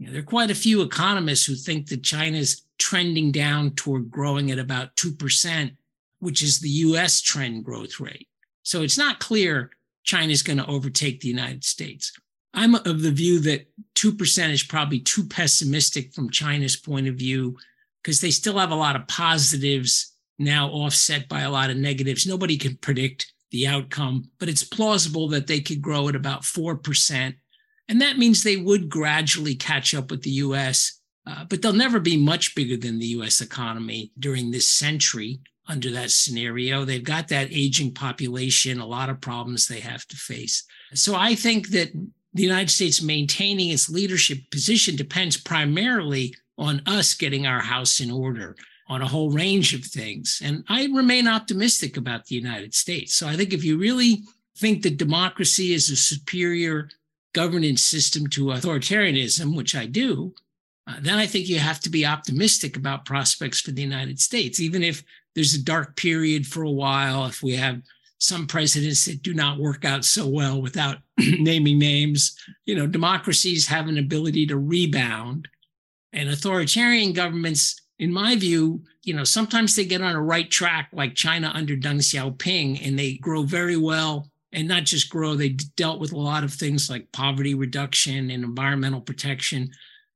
Know, 0.06 0.12
there 0.12 0.22
are 0.22 0.26
quite 0.26 0.52
a 0.52 0.56
few 0.56 0.82
economists 0.82 1.46
who 1.46 1.56
think 1.56 1.88
that 1.88 2.04
China's 2.04 2.64
trending 2.78 3.32
down 3.32 3.72
toward 3.72 4.12
growing 4.12 4.52
at 4.52 4.60
about 4.60 4.96
2%, 4.96 5.76
which 6.20 6.44
is 6.44 6.60
the 6.60 6.70
US 6.70 7.22
trend 7.22 7.64
growth 7.64 8.00
rate. 8.00 8.28
So 8.64 8.82
it's 8.82 8.98
not 8.98 9.20
clear 9.20 9.72
China's 10.04 10.44
going 10.44 10.58
to 10.58 10.68
overtake 10.68 11.22
the 11.22 11.28
United 11.28 11.64
States. 11.64 12.12
I'm 12.54 12.76
of 12.76 13.02
the 13.02 13.12
view 13.12 13.40
that 13.42 13.68
2% 13.96 14.50
is 14.52 14.64
probably 14.64 15.00
too 15.00 15.24
pessimistic 15.26 16.14
from 16.14 16.30
China's 16.30 16.76
point 16.76 17.08
of 17.08 17.16
view 17.16 17.58
because 18.02 18.22
they 18.22 18.32
still 18.32 18.60
have 18.60 18.72
a 18.72 18.76
lot 18.76 18.96
of 18.96 19.08
positives 19.08 20.14
now 20.38 20.70
offset 20.70 21.28
by 21.30 21.42
a 21.42 21.52
lot 21.52 21.70
of 21.70 21.78
negatives. 21.78 22.28
Nobody 22.28 22.58
can 22.58 22.76
predict 22.78 23.34
the 23.52 23.68
outcome, 23.68 24.30
but 24.40 24.50
it's 24.50 24.64
plausible 24.64 25.28
that 25.30 25.48
they 25.48 25.62
could 25.62 25.82
grow 25.82 26.10
at 26.10 26.16
about 26.16 26.42
4%. 26.42 27.36
And 27.90 28.02
that 28.02 28.18
means 28.18 28.44
they 28.44 28.58
would 28.58 28.90
gradually 28.90 29.56
catch 29.56 29.94
up 29.94 30.10
with 30.10 30.22
the 30.24 30.32
US, 30.32 31.00
uh, 31.28 31.46
but 31.46 31.62
they'll 31.62 31.74
never 31.74 32.00
be 32.00 32.18
much 32.18 32.56
bigger 32.56 32.78
than 32.78 33.00
the 33.00 33.08
US 33.08 33.42
economy 33.42 34.12
during 34.18 34.52
this 34.52 34.68
century 34.70 35.40
under 35.68 35.92
that 35.92 36.12
scenario. 36.12 36.86
They've 36.86 37.04
got 37.04 37.28
that 37.30 37.50
aging 37.52 37.94
population, 37.94 38.80
a 38.80 38.86
lot 38.86 39.10
of 39.10 39.22
problems 39.22 39.68
they 39.68 39.80
have 39.80 40.06
to 40.08 40.16
face. 40.16 40.66
So 40.94 41.16
I 41.16 41.36
think 41.36 41.70
that 41.70 41.92
the 42.34 42.44
United 42.44 42.70
States 42.70 43.02
maintaining 43.02 43.70
its 43.70 43.90
leadership 43.90 44.40
position 44.52 44.96
depends 44.96 45.38
primarily 45.38 46.36
on 46.58 46.82
us 46.86 47.14
getting 47.14 47.48
our 47.48 47.62
house 47.62 48.00
in 48.00 48.12
order 48.12 48.56
on 48.88 49.02
a 49.02 49.08
whole 49.08 49.32
range 49.32 49.74
of 49.74 49.84
things. 49.84 50.42
And 50.44 50.64
I 50.68 50.86
remain 50.94 51.28
optimistic 51.28 51.98
about 51.98 52.26
the 52.26 52.36
United 52.36 52.74
States. 52.74 53.16
So 53.16 53.28
I 53.28 53.36
think 53.36 53.54
if 53.54 53.64
you 53.64 53.78
really 53.78 54.24
think 54.58 54.84
that 54.84 54.98
democracy 54.98 55.74
is 55.74 55.90
a 55.90 55.96
superior 55.96 56.90
governance 57.34 57.84
system 57.84 58.28
to 58.28 58.46
authoritarianism, 58.46 59.56
which 59.56 59.76
I 59.76 59.86
do, 59.86 60.34
uh, 60.88 60.96
then 61.02 61.18
I 61.18 61.26
think 61.26 61.48
you 61.48 61.60
have 61.60 61.80
to 61.82 61.90
be 61.90 62.06
optimistic 62.06 62.78
about 62.78 63.06
prospects 63.06 63.62
for 63.62 63.72
the 63.72 63.82
United 63.82 64.20
States, 64.20 64.60
even 64.60 64.84
if 64.84 65.04
there's 65.34 65.54
a 65.54 65.64
dark 65.64 65.96
period 65.96 66.46
for 66.46 66.64
a 66.64 66.72
while, 66.72 67.26
if 67.26 67.42
we 67.42 67.56
have 67.56 67.82
some 68.24 68.48
presidents 68.48 69.04
that 69.06 69.22
do 69.22 69.34
not 69.34 69.60
work 69.60 69.84
out 69.84 70.06
so 70.06 70.26
well 70.26 70.62
without 70.62 70.98
naming 71.18 71.78
names. 71.78 72.38
You 72.66 72.76
know, 72.76 72.88
democracies 72.88 73.68
have 73.68 73.88
an 73.90 73.98
ability 73.98 74.48
to 74.48 74.58
rebound, 74.58 75.50
and 76.14 76.30
authoritarian 76.30 77.12
governments, 77.12 77.82
in 78.00 78.14
my 78.14 78.36
view, 78.36 78.82
you 79.04 79.14
know, 79.14 79.26
sometimes 79.26 79.76
they 79.76 79.84
get 79.84 80.02
on 80.02 80.16
a 80.16 80.22
right 80.22 80.50
track, 80.50 80.90
like 80.94 81.16
China 81.16 81.52
under 81.54 81.76
Deng 81.76 81.98
Xiaoping, 81.98 82.86
and 82.88 82.98
they 82.98 83.16
grow 83.16 83.44
very 83.44 83.78
well. 83.78 84.30
And 84.54 84.68
not 84.68 84.84
just 84.84 85.10
grow, 85.10 85.36
they 85.36 85.50
dealt 85.50 86.00
with 86.00 86.14
a 86.14 86.18
lot 86.18 86.44
of 86.44 86.54
things 86.54 86.90
like 86.90 87.12
poverty 87.12 87.56
reduction 87.56 88.30
and 88.30 88.44
environmental 88.44 89.02
protection 89.02 89.72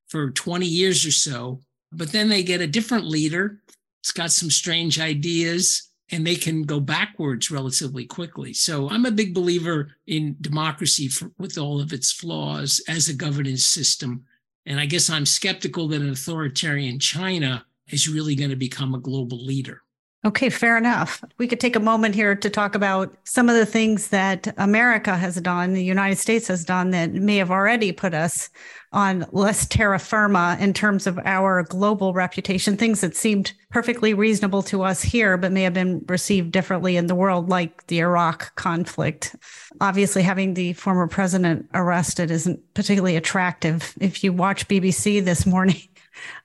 for 0.07 0.29
20 0.29 0.65
years 0.65 1.05
or 1.05 1.11
so. 1.11 1.61
But 1.91 2.11
then 2.11 2.29
they 2.29 2.43
get 2.43 2.61
a 2.61 2.67
different 2.67 3.05
leader. 3.05 3.61
It's 4.01 4.11
got 4.11 4.31
some 4.31 4.51
strange 4.51 4.99
ideas 4.99 5.89
and 6.11 6.25
they 6.25 6.35
can 6.35 6.63
go 6.63 6.79
backwards 6.79 7.51
relatively 7.51 8.05
quickly. 8.05 8.53
So 8.53 8.89
I'm 8.89 9.05
a 9.05 9.11
big 9.11 9.33
believer 9.33 9.89
in 10.05 10.37
democracy 10.39 11.07
for, 11.07 11.31
with 11.37 11.57
all 11.57 11.81
of 11.81 11.91
its 11.91 12.11
flaws 12.11 12.81
as 12.87 13.09
a 13.09 13.13
governance 13.13 13.65
system. 13.65 14.23
And 14.65 14.79
I 14.79 14.85
guess 14.85 15.09
I'm 15.09 15.25
skeptical 15.25 15.87
that 15.89 16.01
an 16.01 16.09
authoritarian 16.09 16.99
China 16.99 17.65
is 17.87 18.07
really 18.07 18.35
going 18.35 18.49
to 18.49 18.55
become 18.55 18.93
a 18.93 18.99
global 18.99 19.43
leader. 19.43 19.81
Okay, 20.27 20.49
fair 20.49 20.75
enough. 20.75 21.23
We 21.37 21.47
could 21.47 21.61
take 21.61 21.77
a 21.77 21.79
moment 21.79 22.13
here 22.13 22.35
to 22.35 22.49
talk 22.49 22.75
about 22.75 23.15
some 23.23 23.47
of 23.47 23.55
the 23.55 23.65
things 23.65 24.09
that 24.09 24.53
America 24.57 25.15
has 25.15 25.39
done, 25.39 25.71
the 25.71 25.81
United 25.81 26.17
States 26.17 26.49
has 26.49 26.65
done 26.65 26.89
that 26.89 27.13
may 27.13 27.37
have 27.37 27.49
already 27.49 27.93
put 27.93 28.13
us 28.13 28.49
on 28.91 29.25
less 29.31 29.65
terra 29.65 29.99
firma 29.99 30.57
in 30.59 30.73
terms 30.73 31.07
of 31.07 31.17
our 31.23 31.63
global 31.63 32.11
reputation, 32.11 32.75
things 32.75 32.99
that 32.99 33.15
seemed 33.15 33.53
perfectly 33.69 34.13
reasonable 34.13 34.61
to 34.63 34.83
us 34.83 35.01
here, 35.01 35.37
but 35.37 35.53
may 35.53 35.63
have 35.63 35.73
been 35.73 36.03
received 36.09 36.51
differently 36.51 36.97
in 36.97 37.07
the 37.07 37.15
world, 37.15 37.47
like 37.47 37.87
the 37.87 37.99
Iraq 37.99 38.53
conflict. 38.55 39.33
Obviously, 39.79 40.23
having 40.23 40.55
the 40.55 40.73
former 40.73 41.07
president 41.07 41.69
arrested 41.73 42.31
isn't 42.31 42.59
particularly 42.73 43.15
attractive. 43.15 43.93
If 44.01 44.25
you 44.25 44.33
watch 44.33 44.67
BBC 44.67 45.23
this 45.23 45.45
morning, 45.45 45.81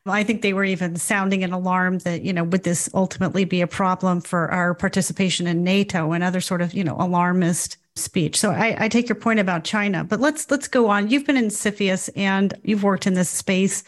I 0.07 0.25
think 0.25 0.43
they 0.43 0.53
were 0.53 0.65
even 0.65 0.97
sounding 0.97 1.45
an 1.45 1.53
alarm 1.53 1.99
that, 2.01 2.23
you 2.23 2.33
know, 2.33 2.45
would 2.45 2.65
this 2.65 2.89
ultimately 2.95 3.45
be 3.45 3.61
a 3.61 3.67
problem 3.67 4.21
for 4.21 4.51
our 4.51 4.75
participation 4.75 5.47
in 5.47 5.63
NATO 5.63 6.13
and 6.13 6.25
other 6.25 6.41
sort 6.41 6.63
of, 6.63 6.75
you 6.75 6.85
know, 6.85 6.97
alarmist 6.99 7.77
speech. 7.95 8.39
So 8.39 8.51
I, 8.51 8.85
I 8.85 8.89
take 8.89 9.09
your 9.09 9.17
point 9.17 9.39
about 9.39 9.65
China, 9.65 10.03
but 10.03 10.21
let's 10.21 10.51
let's 10.51 10.69
go 10.69 10.89
on. 10.89 11.09
You've 11.09 11.27
been 11.27 11.37
in 11.37 11.49
CFIUS 11.49 12.11
and 12.17 12.55
you've 12.65 12.83
worked 12.83 13.07
in 13.07 13.15
this 13.15 13.31
space. 13.31 13.85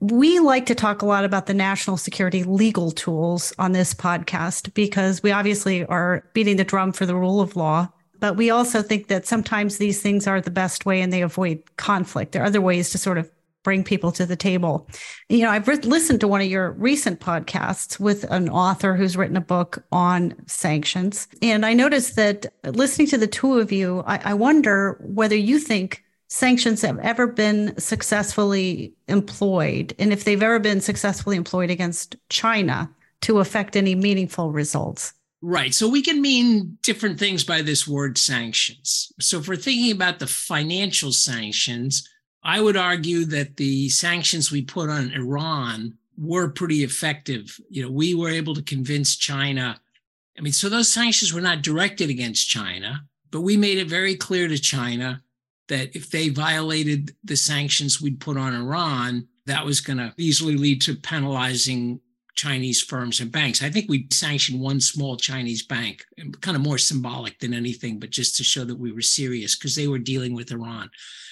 We 0.00 0.38
like 0.38 0.64
to 0.66 0.74
talk 0.74 1.02
a 1.02 1.06
lot 1.06 1.24
about 1.24 1.46
the 1.46 1.52
national 1.52 1.98
security 1.98 2.42
legal 2.42 2.90
tools 2.90 3.52
on 3.58 3.72
this 3.72 3.92
podcast 3.92 4.72
because 4.72 5.22
we 5.22 5.30
obviously 5.30 5.84
are 5.84 6.24
beating 6.32 6.56
the 6.56 6.64
drum 6.64 6.92
for 6.92 7.04
the 7.04 7.14
rule 7.14 7.40
of 7.40 7.54
law 7.54 7.90
but 8.20 8.36
we 8.36 8.50
also 8.50 8.82
think 8.82 9.08
that 9.08 9.26
sometimes 9.26 9.78
these 9.78 10.00
things 10.00 10.26
are 10.26 10.40
the 10.40 10.50
best 10.50 10.86
way 10.86 11.00
and 11.00 11.12
they 11.12 11.22
avoid 11.22 11.62
conflict. 11.76 12.32
There 12.32 12.42
are 12.42 12.46
other 12.46 12.60
ways 12.60 12.90
to 12.90 12.98
sort 12.98 13.18
of 13.18 13.30
bring 13.62 13.84
people 13.84 14.12
to 14.12 14.26
the 14.26 14.36
table. 14.36 14.88
You 15.28 15.42
know, 15.42 15.50
I've 15.50 15.68
re- 15.68 15.76
listened 15.76 16.20
to 16.20 16.28
one 16.28 16.40
of 16.40 16.48
your 16.48 16.72
recent 16.72 17.20
podcasts 17.20 18.00
with 18.00 18.24
an 18.24 18.48
author 18.48 18.96
who's 18.96 19.16
written 19.16 19.36
a 19.36 19.42
book 19.42 19.84
on 19.92 20.34
sanctions. 20.46 21.28
And 21.42 21.66
I 21.66 21.74
noticed 21.74 22.16
that 22.16 22.46
listening 22.64 23.08
to 23.08 23.18
the 23.18 23.26
two 23.26 23.58
of 23.58 23.72
you, 23.72 24.02
I, 24.06 24.30
I 24.30 24.34
wonder 24.34 24.98
whether 25.00 25.36
you 25.36 25.58
think 25.58 26.04
sanctions 26.28 26.82
have 26.82 26.98
ever 27.00 27.26
been 27.26 27.76
successfully 27.78 28.94
employed 29.08 29.94
and 29.98 30.12
if 30.12 30.24
they've 30.24 30.42
ever 30.42 30.60
been 30.60 30.80
successfully 30.80 31.36
employed 31.36 31.70
against 31.70 32.16
China 32.28 32.88
to 33.22 33.40
affect 33.40 33.76
any 33.76 33.94
meaningful 33.94 34.52
results. 34.52 35.12
Right. 35.42 35.74
So 35.74 35.88
we 35.88 36.02
can 36.02 36.20
mean 36.20 36.78
different 36.82 37.18
things 37.18 37.44
by 37.44 37.62
this 37.62 37.88
word 37.88 38.18
sanctions. 38.18 39.12
So 39.20 39.38
if 39.38 39.48
we're 39.48 39.56
thinking 39.56 39.90
about 39.90 40.18
the 40.18 40.26
financial 40.26 41.12
sanctions, 41.12 42.08
I 42.42 42.60
would 42.60 42.76
argue 42.76 43.24
that 43.26 43.56
the 43.56 43.88
sanctions 43.90 44.50
we 44.50 44.62
put 44.62 44.88
on 44.88 45.12
Iran 45.12 45.98
were 46.16 46.48
pretty 46.48 46.84
effective. 46.84 47.58
You 47.68 47.82
know, 47.82 47.90
we 47.90 48.14
were 48.14 48.30
able 48.30 48.54
to 48.54 48.62
convince 48.62 49.16
China. 49.16 49.80
I 50.38 50.40
mean, 50.40 50.52
so 50.52 50.68
those 50.68 50.90
sanctions 50.90 51.32
were 51.32 51.40
not 51.40 51.62
directed 51.62 52.10
against 52.10 52.48
China, 52.48 53.04
but 53.30 53.42
we 53.42 53.56
made 53.56 53.78
it 53.78 53.88
very 53.88 54.16
clear 54.16 54.48
to 54.48 54.58
China 54.58 55.22
that 55.68 55.94
if 55.94 56.10
they 56.10 56.28
violated 56.28 57.14
the 57.24 57.36
sanctions 57.36 58.00
we'd 58.00 58.20
put 58.20 58.36
on 58.36 58.54
Iran, 58.54 59.28
that 59.46 59.64
was 59.64 59.80
going 59.80 59.98
to 59.98 60.12
easily 60.16 60.56
lead 60.56 60.80
to 60.82 60.94
penalizing 60.94 62.00
Chinese 62.34 62.80
firms 62.80 63.20
and 63.20 63.30
banks. 63.30 63.62
I 63.62 63.70
think 63.70 63.88
we 63.88 64.06
sanctioned 64.10 64.60
one 64.60 64.80
small 64.80 65.16
Chinese 65.16 65.62
bank, 65.62 66.04
kind 66.40 66.56
of 66.56 66.62
more 66.62 66.78
symbolic 66.78 67.38
than 67.38 67.54
anything, 67.54 67.98
but 67.98 68.10
just 68.10 68.36
to 68.36 68.44
show 68.44 68.64
that 68.64 68.78
we 68.78 68.92
were 68.92 69.02
serious 69.02 69.56
because 69.56 69.74
they 69.74 69.88
were 69.88 69.98
dealing 69.98 70.34
with 70.34 70.52
Iran. 70.52 70.90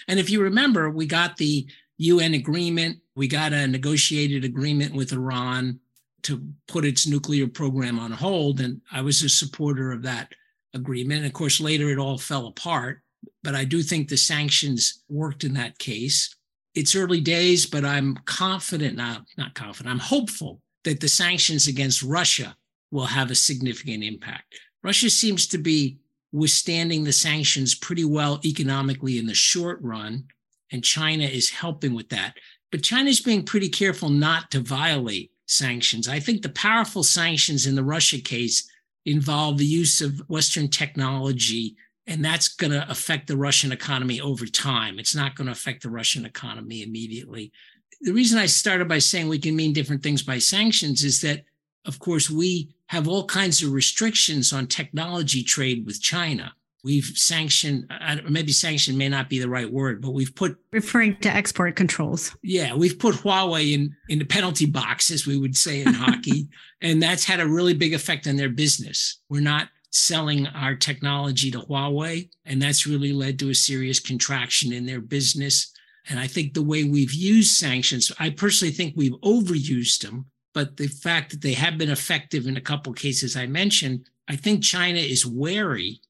And 0.09 0.19
if 0.19 0.31
you 0.31 0.43
remember, 0.43 0.91
we 0.91 1.07
got 1.07 1.37
the 1.37 1.67
UN 1.99 2.35
agreement, 2.35 2.99
we 3.15 3.29
got 3.29 3.53
a 3.53 3.67
negotiated 3.67 4.45
agreement 4.45 4.95
with 4.95 5.13
Iran 5.13 5.81
to 6.23 6.43
put 6.67 6.85
its 6.85 7.07
nuclear 7.07 7.47
program 7.47 7.99
on 7.99 8.13
hold. 8.13 8.61
And 8.61 8.81
I 8.91 9.03
was 9.03 9.23
a 9.23 9.29
supporter 9.29 9.93
of 9.93 10.03
that 10.03 10.33
agreement. 10.75 11.19
And 11.19 11.27
of 11.27 11.33
course, 11.33 11.61
later 11.61 11.91
it 11.91 11.99
all 11.99 12.19
fell 12.19 12.47
apart. 12.47 13.01
But 13.43 13.55
I 13.55 13.65
do 13.65 13.83
think 13.83 14.09
the 14.09 14.17
sanctions 14.17 15.03
worked 15.09 15.45
in 15.45 15.55
that 15.55 15.79
case. 15.79 16.35
It's 16.75 16.95
early 16.95 17.21
days, 17.21 17.67
but 17.67 17.85
I'm 17.85 18.17
confident, 18.25 18.97
not, 18.97 19.23
not 19.37 19.55
confident, 19.55 19.93
I'm 19.93 20.01
hopeful 20.01 20.61
that 20.89 21.01
the 21.01 21.09
sanctions 21.09 21.67
against 21.67 22.03
Russia 22.03 22.57
will 22.91 23.05
have 23.05 23.31
a 23.31 23.35
significant 23.35 24.03
impact. 24.03 24.59
Russia 24.83 25.11
seems 25.11 25.47
to 25.47 25.59
be 25.59 25.99
withstanding 26.33 27.05
the 27.05 27.13
sanctions 27.13 27.75
pretty 27.75 28.07
well 28.07 28.41
economically 28.43 29.19
in 29.19 29.27
the 29.27 29.35
short 29.35 29.79
run, 29.83 30.25
and 30.73 30.83
China 30.83 31.25
is 31.25 31.51
helping 31.51 31.95
with 31.95 32.09
that. 32.09 32.39
But 32.73 32.83
China 32.83 33.11
is 33.11 33.21
being 33.21 33.45
pretty 33.45 33.69
careful 33.69 34.09
not 34.09 34.51
to 34.51 34.61
violate 34.61 35.31
sanctions. 35.47 36.09
I 36.09 36.21
think 36.21 36.41
the 36.41 36.51
powerful 36.51 37.03
sanctions 37.03 37.67
in 37.67 37.75
the 37.75 37.85
Russia 37.85 38.19
case 38.19 38.67
involve 39.05 39.59
the 39.59 39.67
use 39.67 40.01
of 40.01 40.23
Western 40.29 40.69
technology, 40.69 41.77
and 42.07 42.25
that's 42.25 42.49
going 42.49 42.73
to 42.73 42.91
affect 42.91 43.27
the 43.27 43.37
Russian 43.37 43.73
economy 43.73 44.23
over 44.23 44.47
time. 44.47 44.99
It's 44.99 45.15
not 45.15 45.35
going 45.35 45.47
to 45.47 45.53
affect 45.53 45.83
the 45.83 45.91
Russian 45.91 46.25
economy 46.25 46.83
immediately. 46.83 47.53
The 48.01 48.13
reason 48.13 48.39
I 48.39 48.47
started 48.47 48.89
by 48.89 48.99
saying 48.99 49.29
we 49.29 49.39
can 49.39 49.57
mean 49.57 49.73
different 49.73 50.03
things 50.03 50.23
by 50.23 50.39
sanctions 50.39 51.05
is 51.05 51.21
that, 51.23 51.45
of 51.85 51.99
course, 51.99 52.31
we 52.31 52.75
have 52.87 53.09
all 53.09 53.27
kinds 53.27 53.63
of 53.63 53.73
restrictions 53.73 54.53
on 54.53 54.67
technology 54.67 55.43
trade 55.43 55.85
with 55.85 56.01
China. 56.01 56.55
We've 56.85 57.05
sanctioned, 57.05 57.91
maybe 58.29 58.53
sanction 58.53 58.97
may 58.97 59.09
not 59.09 59.29
be 59.29 59.41
the 59.41 59.49
right 59.49 59.71
word, 59.71 60.01
but 60.01 60.13
we've 60.13 60.35
put 60.35 60.57
referring 60.71 61.17
to 61.21 61.29
export 61.29 61.75
controls. 61.75 62.37
Yeah, 62.43 62.75
we've 62.75 62.99
put 62.99 63.17
Huawei 63.17 63.75
in 63.75 63.97
in 64.09 64.21
the 64.21 64.25
penalty 64.25 64.65
box, 64.65 65.11
as 65.11 65.27
we 65.27 65.37
would 65.37 65.57
say 65.57 65.83
in 65.83 65.93
hockey, 65.93 66.49
and 66.81 67.03
that's 67.03 67.25
had 67.25 67.41
a 67.41 67.49
really 67.49 67.75
big 67.75 67.95
effect 67.95 68.29
on 68.29 68.37
their 68.37 68.49
business. 68.49 69.19
We're 69.29 69.41
not 69.41 69.69
selling 69.91 70.47
our 70.49 70.77
technology 70.77 71.51
to 71.51 71.61
Huawei, 71.61 72.31
and 72.45 72.63
that's 72.63 72.87
really 72.87 73.13
led 73.13 73.39
to 73.41 73.51
a 73.51 73.55
serious 73.55 73.99
contraction 73.99 74.73
in 74.73 74.87
their 74.87 75.01
business. 75.01 75.73
And 76.09 76.19
I 76.19 76.27
think 76.27 76.55
the 76.55 76.63
way 76.63 76.85
we've 76.85 77.13
used 77.13 77.57
sanctions, 77.57 78.11
I 78.19 78.31
personally 78.31 78.73
think 78.73 78.95
we've 78.97 79.21
overused 79.23 80.01
them, 80.01 80.27
but 80.55 80.77
the 80.77 80.89
fact 80.89 81.31
that 81.31 81.43
they 81.43 81.53
have 81.53 81.77
been 81.77 81.91
effective 81.91 82.47
in 82.47 82.57
a 82.57 82.63
couple 82.63 82.93
cases 82.93 83.37
I 83.37 83.47
mentioned, 83.47 84.07
I 84.27 84.37
think 84.37 84.63
China 84.63 84.99
is 84.99 85.27
wary 85.27 86.01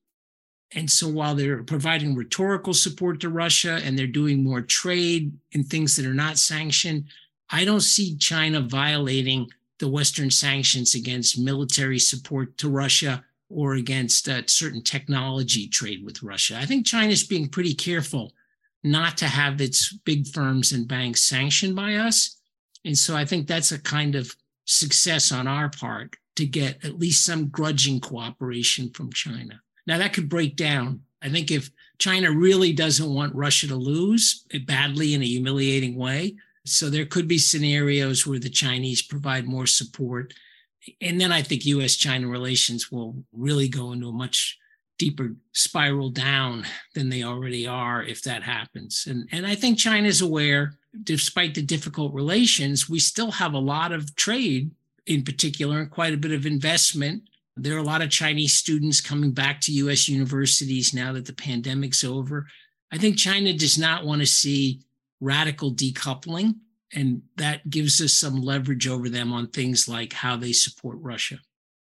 and 0.72 0.90
so 0.90 1.08
while 1.08 1.34
they're 1.34 1.62
providing 1.62 2.14
rhetorical 2.14 2.74
support 2.74 3.20
to 3.20 3.30
Russia 3.30 3.80
and 3.82 3.98
they're 3.98 4.06
doing 4.06 4.42
more 4.42 4.60
trade 4.60 5.32
in 5.52 5.64
things 5.64 5.96
that 5.96 6.06
are 6.06 6.14
not 6.14 6.38
sanctioned, 6.38 7.04
I 7.50 7.64
don't 7.64 7.80
see 7.80 8.16
China 8.16 8.60
violating 8.60 9.48
the 9.78 9.88
Western 9.88 10.30
sanctions 10.30 10.94
against 10.94 11.38
military 11.38 11.98
support 11.98 12.58
to 12.58 12.68
Russia 12.68 13.24
or 13.48 13.74
against 13.74 14.28
uh, 14.28 14.42
certain 14.46 14.82
technology 14.82 15.68
trade 15.68 16.04
with 16.04 16.22
Russia. 16.22 16.58
I 16.58 16.66
think 16.66 16.84
China's 16.84 17.24
being 17.24 17.48
pretty 17.48 17.74
careful 17.74 18.32
not 18.84 19.16
to 19.18 19.26
have 19.26 19.60
its 19.60 19.92
big 20.04 20.26
firms 20.28 20.72
and 20.72 20.88
banks 20.88 21.22
sanctioned 21.22 21.74
by 21.74 21.96
us. 21.96 22.38
And 22.84 22.96
so 22.96 23.16
I 23.16 23.24
think 23.24 23.46
that's 23.46 23.72
a 23.72 23.80
kind 23.80 24.14
of 24.14 24.34
success 24.64 25.32
on 25.32 25.46
our 25.46 25.68
part 25.68 26.16
to 26.36 26.46
get 26.46 26.84
at 26.84 26.98
least 26.98 27.24
some 27.24 27.48
grudging 27.48 28.00
cooperation 28.00 28.90
from 28.90 29.12
China. 29.12 29.60
Now, 29.86 29.98
that 29.98 30.12
could 30.12 30.28
break 30.28 30.54
down. 30.54 31.00
I 31.20 31.28
think 31.28 31.50
if 31.50 31.70
China 31.98 32.30
really 32.30 32.72
doesn't 32.72 33.12
want 33.12 33.34
Russia 33.34 33.66
to 33.68 33.74
lose 33.74 34.44
badly 34.66 35.14
in 35.14 35.22
a 35.22 35.26
humiliating 35.26 35.96
way, 35.96 36.36
so 36.64 36.88
there 36.88 37.06
could 37.06 37.26
be 37.26 37.38
scenarios 37.38 38.26
where 38.26 38.38
the 38.38 38.50
Chinese 38.50 39.02
provide 39.02 39.46
more 39.46 39.66
support. 39.66 40.34
And 41.00 41.20
then 41.20 41.32
I 41.32 41.42
think 41.42 41.64
US 41.66 41.96
China 41.96 42.28
relations 42.28 42.92
will 42.92 43.24
really 43.32 43.68
go 43.68 43.92
into 43.92 44.08
a 44.08 44.12
much 44.12 44.58
deeper 44.98 45.34
spiral 45.52 46.10
down 46.10 46.64
than 46.94 47.08
they 47.08 47.22
already 47.22 47.66
are 47.66 48.02
if 48.02 48.22
that 48.22 48.42
happens. 48.42 49.06
And, 49.08 49.28
and 49.32 49.46
I 49.46 49.54
think 49.54 49.78
China 49.78 50.08
is 50.08 50.20
aware, 50.20 50.74
despite 51.04 51.54
the 51.54 51.62
difficult 51.62 52.12
relations, 52.12 52.88
we 52.88 52.98
still 52.98 53.30
have 53.30 53.54
a 53.54 53.58
lot 53.58 53.92
of 53.92 54.14
trade 54.16 54.70
in 55.06 55.22
particular 55.22 55.80
and 55.80 55.90
quite 55.90 56.12
a 56.12 56.18
bit 56.18 56.32
of 56.32 56.44
investment 56.44 57.22
there 57.58 57.74
are 57.74 57.80
a 57.80 57.82
lot 57.82 58.02
of 58.02 58.10
Chinese 58.10 58.54
students 58.54 59.00
coming 59.00 59.32
back 59.32 59.60
to 59.62 59.72
US 59.72 60.08
universities 60.08 60.94
now 60.94 61.12
that 61.12 61.26
the 61.26 61.32
pandemic's 61.32 62.04
over. 62.04 62.46
I 62.92 62.98
think 62.98 63.18
China 63.18 63.52
does 63.52 63.76
not 63.76 64.04
want 64.04 64.20
to 64.20 64.26
see 64.26 64.82
radical 65.20 65.74
decoupling, 65.74 66.54
and 66.94 67.22
that 67.36 67.68
gives 67.68 68.00
us 68.00 68.14
some 68.14 68.40
leverage 68.40 68.86
over 68.86 69.08
them 69.08 69.32
on 69.32 69.48
things 69.48 69.88
like 69.88 70.12
how 70.12 70.36
they 70.36 70.52
support 70.52 70.98
Russia. 71.00 71.38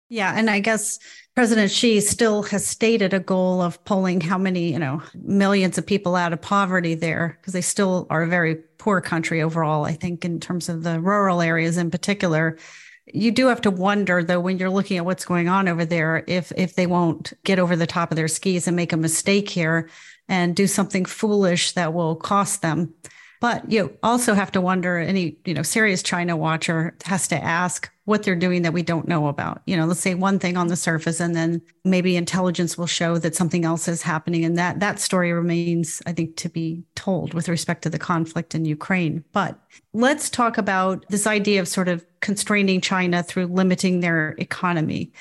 Yeah, 0.08 0.32
and 0.36 0.48
I 0.48 0.60
guess 0.60 0.98
President 1.36 1.70
Xi 1.70 2.00
still 2.00 2.44
has 2.44 2.66
stated 2.66 3.12
a 3.12 3.20
goal 3.20 3.60
of 3.60 3.84
pulling 3.84 4.22
how 4.22 4.38
many, 4.38 4.72
you 4.72 4.78
know, 4.78 5.02
millions 5.22 5.76
of 5.76 5.84
people 5.84 6.16
out 6.16 6.32
of 6.32 6.40
poverty 6.40 6.94
there 6.94 7.36
because 7.38 7.52
they 7.52 7.60
still 7.60 8.06
are 8.08 8.22
a 8.22 8.26
very 8.26 8.54
poor 8.78 9.02
country 9.02 9.42
overall, 9.42 9.84
I 9.84 9.92
think 9.92 10.24
in 10.24 10.40
terms 10.40 10.70
of 10.70 10.82
the 10.82 10.98
rural 10.98 11.42
areas 11.42 11.76
in 11.76 11.90
particular. 11.90 12.56
You 13.04 13.32
do 13.32 13.48
have 13.48 13.60
to 13.60 13.70
wonder 13.70 14.24
though 14.24 14.40
when 14.40 14.58
you're 14.58 14.70
looking 14.70 14.96
at 14.96 15.04
what's 15.04 15.26
going 15.26 15.46
on 15.46 15.68
over 15.68 15.84
there 15.84 16.24
if 16.26 16.52
if 16.56 16.74
they 16.74 16.86
won't 16.86 17.34
get 17.44 17.58
over 17.58 17.76
the 17.76 17.86
top 17.86 18.10
of 18.10 18.16
their 18.16 18.28
skis 18.28 18.66
and 18.66 18.74
make 18.74 18.94
a 18.94 18.96
mistake 18.96 19.50
here 19.50 19.90
and 20.30 20.56
do 20.56 20.66
something 20.66 21.04
foolish 21.04 21.72
that 21.72 21.92
will 21.92 22.16
cost 22.16 22.62
them 22.62 22.94
but 23.40 23.70
you 23.70 23.96
also 24.02 24.34
have 24.34 24.52
to 24.52 24.60
wonder 24.60 24.98
any 24.98 25.36
you 25.44 25.54
know 25.54 25.62
serious 25.62 26.02
china 26.02 26.36
watcher 26.36 26.96
has 27.04 27.28
to 27.28 27.36
ask 27.42 27.90
what 28.04 28.22
they're 28.22 28.36
doing 28.36 28.62
that 28.62 28.72
we 28.72 28.82
don't 28.82 29.08
know 29.08 29.26
about. 29.26 29.62
You 29.66 29.76
know 29.76 29.84
let's 29.84 30.00
say 30.00 30.14
one 30.14 30.38
thing 30.38 30.56
on 30.56 30.68
the 30.68 30.76
surface 30.76 31.20
and 31.20 31.34
then 31.34 31.60
maybe 31.84 32.16
intelligence 32.16 32.78
will 32.78 32.86
show 32.86 33.18
that 33.18 33.34
something 33.34 33.64
else 33.64 33.88
is 33.88 34.02
happening. 34.02 34.44
And 34.44 34.56
that 34.56 34.80
that 34.80 35.00
story 35.00 35.32
remains 35.32 36.00
i 36.06 36.12
think 36.12 36.36
to 36.36 36.48
be 36.48 36.82
told 36.94 37.34
with 37.34 37.48
respect 37.48 37.82
to 37.82 37.90
the 37.90 37.98
conflict 37.98 38.54
in 38.54 38.64
ukraine. 38.64 39.24
But 39.32 39.58
let's 39.92 40.30
talk 40.30 40.56
about 40.56 41.04
this 41.08 41.26
idea 41.26 41.60
of 41.60 41.68
sort 41.68 41.88
of 41.88 42.04
constraining 42.20 42.80
china 42.80 43.22
through 43.22 43.46
limiting 43.46 44.00
their 44.00 44.34
economy. 44.38 45.12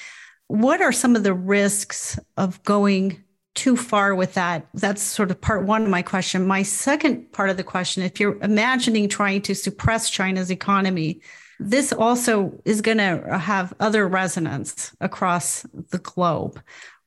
What 0.48 0.82
are 0.82 0.92
some 0.92 1.16
of 1.16 1.24
the 1.24 1.34
risks 1.34 2.20
of 2.38 2.62
going 2.64 3.24
too 3.56 3.76
far 3.76 4.14
with 4.14 4.34
that. 4.36 4.68
That's 4.74 5.02
sort 5.02 5.32
of 5.32 5.42
part 5.42 5.66
one 5.66 5.84
of 5.84 5.90
my 5.90 6.02
question. 6.02 6.46
My 6.46 6.62
second 6.62 7.32
part 7.32 7.50
of 7.50 7.58
the 7.58 7.64
question 7.64 8.04
if 8.04 8.20
you're 8.20 8.38
imagining 8.42 9.10
trying 9.10 9.42
to 9.44 9.56
suppress 9.56 10.10
China's 10.10 10.52
economy, 10.52 11.22
this 11.60 11.94
also 11.94 12.54
is 12.66 12.82
going 12.82 12.98
to 12.98 13.38
have 13.40 13.74
other 13.80 14.08
resonance 14.08 14.92
across 15.00 15.66
the 15.90 16.00
globe. 16.00 16.62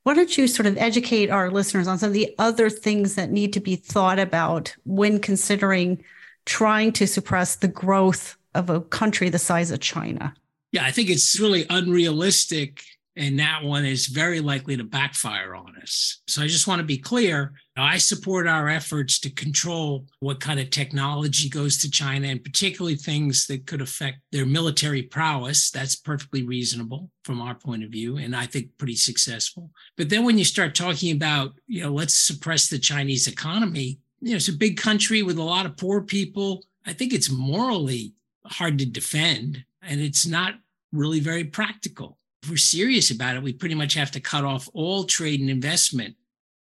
Why 0.04 0.14
don't 0.14 0.38
you 0.38 0.46
sort 0.46 0.66
of 0.66 0.78
educate 0.78 1.28
our 1.28 1.50
listeners 1.50 1.86
on 1.86 1.98
some 1.98 2.08
of 2.08 2.14
the 2.14 2.34
other 2.38 2.70
things 2.70 3.14
that 3.16 3.30
need 3.30 3.52
to 3.52 3.60
be 3.60 3.76
thought 3.76 4.18
about 4.18 4.74
when 4.84 5.20
considering 5.20 6.02
trying 6.46 6.92
to 6.92 7.06
suppress 7.06 7.56
the 7.56 7.68
growth 7.68 8.38
of 8.54 8.70
a 8.70 8.80
country 8.80 9.28
the 9.28 9.38
size 9.38 9.70
of 9.70 9.80
China? 9.80 10.34
Yeah, 10.72 10.84
I 10.84 10.92
think 10.92 11.10
it's 11.10 11.38
really 11.38 11.66
unrealistic 11.68 12.82
and 13.18 13.40
that 13.40 13.64
one 13.64 13.84
is 13.84 14.06
very 14.06 14.40
likely 14.40 14.76
to 14.76 14.84
backfire 14.84 15.56
on 15.56 15.74
us. 15.82 16.22
So 16.28 16.40
I 16.40 16.46
just 16.46 16.68
want 16.68 16.78
to 16.78 16.86
be 16.86 16.96
clear. 16.96 17.52
I 17.76 17.98
support 17.98 18.46
our 18.46 18.68
efforts 18.68 19.18
to 19.20 19.30
control 19.30 20.06
what 20.20 20.38
kind 20.38 20.60
of 20.60 20.70
technology 20.70 21.48
goes 21.48 21.78
to 21.78 21.90
China, 21.90 22.28
and 22.28 22.42
particularly 22.42 22.94
things 22.94 23.46
that 23.48 23.66
could 23.66 23.80
affect 23.80 24.18
their 24.30 24.46
military 24.46 25.02
prowess. 25.02 25.70
That's 25.70 25.96
perfectly 25.96 26.44
reasonable 26.44 27.10
from 27.24 27.40
our 27.40 27.56
point 27.56 27.82
of 27.82 27.90
view, 27.90 28.18
and 28.18 28.36
I 28.36 28.46
think 28.46 28.78
pretty 28.78 28.96
successful. 28.96 29.70
But 29.96 30.10
then 30.10 30.24
when 30.24 30.38
you 30.38 30.44
start 30.44 30.76
talking 30.76 31.14
about, 31.14 31.54
you 31.66 31.82
know, 31.82 31.90
let's 31.90 32.14
suppress 32.14 32.68
the 32.68 32.78
Chinese 32.78 33.26
economy, 33.26 33.98
you 34.20 34.30
know, 34.30 34.36
it's 34.36 34.48
a 34.48 34.52
big 34.52 34.76
country 34.76 35.24
with 35.24 35.38
a 35.38 35.42
lot 35.42 35.66
of 35.66 35.76
poor 35.76 36.02
people. 36.02 36.64
I 36.86 36.92
think 36.92 37.12
it's 37.12 37.30
morally 37.30 38.14
hard 38.46 38.78
to 38.78 38.86
defend, 38.86 39.64
and 39.82 40.00
it's 40.00 40.24
not 40.24 40.54
really 40.92 41.20
very 41.20 41.44
practical 41.44 42.18
if 42.48 42.52
we're 42.52 42.56
serious 42.56 43.10
about 43.10 43.36
it, 43.36 43.42
we 43.42 43.52
pretty 43.52 43.74
much 43.74 43.92
have 43.92 44.10
to 44.10 44.20
cut 44.20 44.42
off 44.42 44.70
all 44.72 45.04
trade 45.04 45.40
and 45.40 45.50
investment 45.50 46.16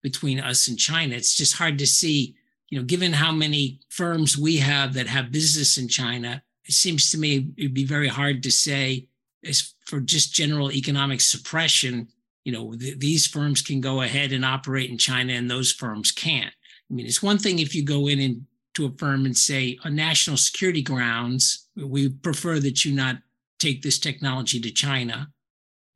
between 0.03 0.37
us 0.37 0.67
and 0.67 0.77
China. 0.77 1.15
It's 1.15 1.37
just 1.37 1.55
hard 1.55 1.77
to 1.79 1.87
see, 1.87 2.35
you 2.69 2.77
know, 2.77 2.83
given 2.83 3.13
how 3.13 3.31
many 3.31 3.79
firms 3.87 4.37
we 4.37 4.57
have 4.57 4.93
that 4.95 5.07
have 5.07 5.31
business 5.31 5.77
in 5.77 5.87
China, 5.87 6.43
it 6.65 6.73
seems 6.73 7.09
to 7.11 7.17
me 7.17 7.51
it'd 7.57 7.73
be 7.73 7.85
very 7.85 8.09
hard 8.09 8.43
to 8.43 8.51
say 8.51 9.07
as 9.45 9.73
for 9.85 10.01
just 10.01 10.33
general 10.33 10.69
economic 10.69 11.21
suppression, 11.21 12.09
you 12.43 12.51
know, 12.51 12.73
th- 12.73 12.99
these 12.99 13.25
firms 13.25 13.61
can 13.61 13.79
go 13.79 14.01
ahead 14.01 14.33
and 14.33 14.43
operate 14.43 14.89
in 14.89 14.97
China 14.97 15.31
and 15.31 15.49
those 15.49 15.71
firms 15.71 16.11
can't. 16.11 16.53
I 16.91 16.93
mean, 16.93 17.05
it's 17.05 17.23
one 17.23 17.37
thing 17.37 17.59
if 17.59 17.73
you 17.73 17.85
go 17.85 18.07
in 18.07 18.19
and 18.19 18.45
to 18.73 18.85
a 18.85 18.97
firm 18.97 19.25
and 19.25 19.37
say 19.37 19.79
on 19.85 19.95
national 19.95 20.35
security 20.35 20.81
grounds, 20.81 21.69
we 21.77 22.09
prefer 22.09 22.59
that 22.59 22.83
you 22.83 22.93
not 22.93 23.15
take 23.59 23.81
this 23.81 23.97
technology 23.97 24.59
to 24.59 24.71
China. 24.71 25.29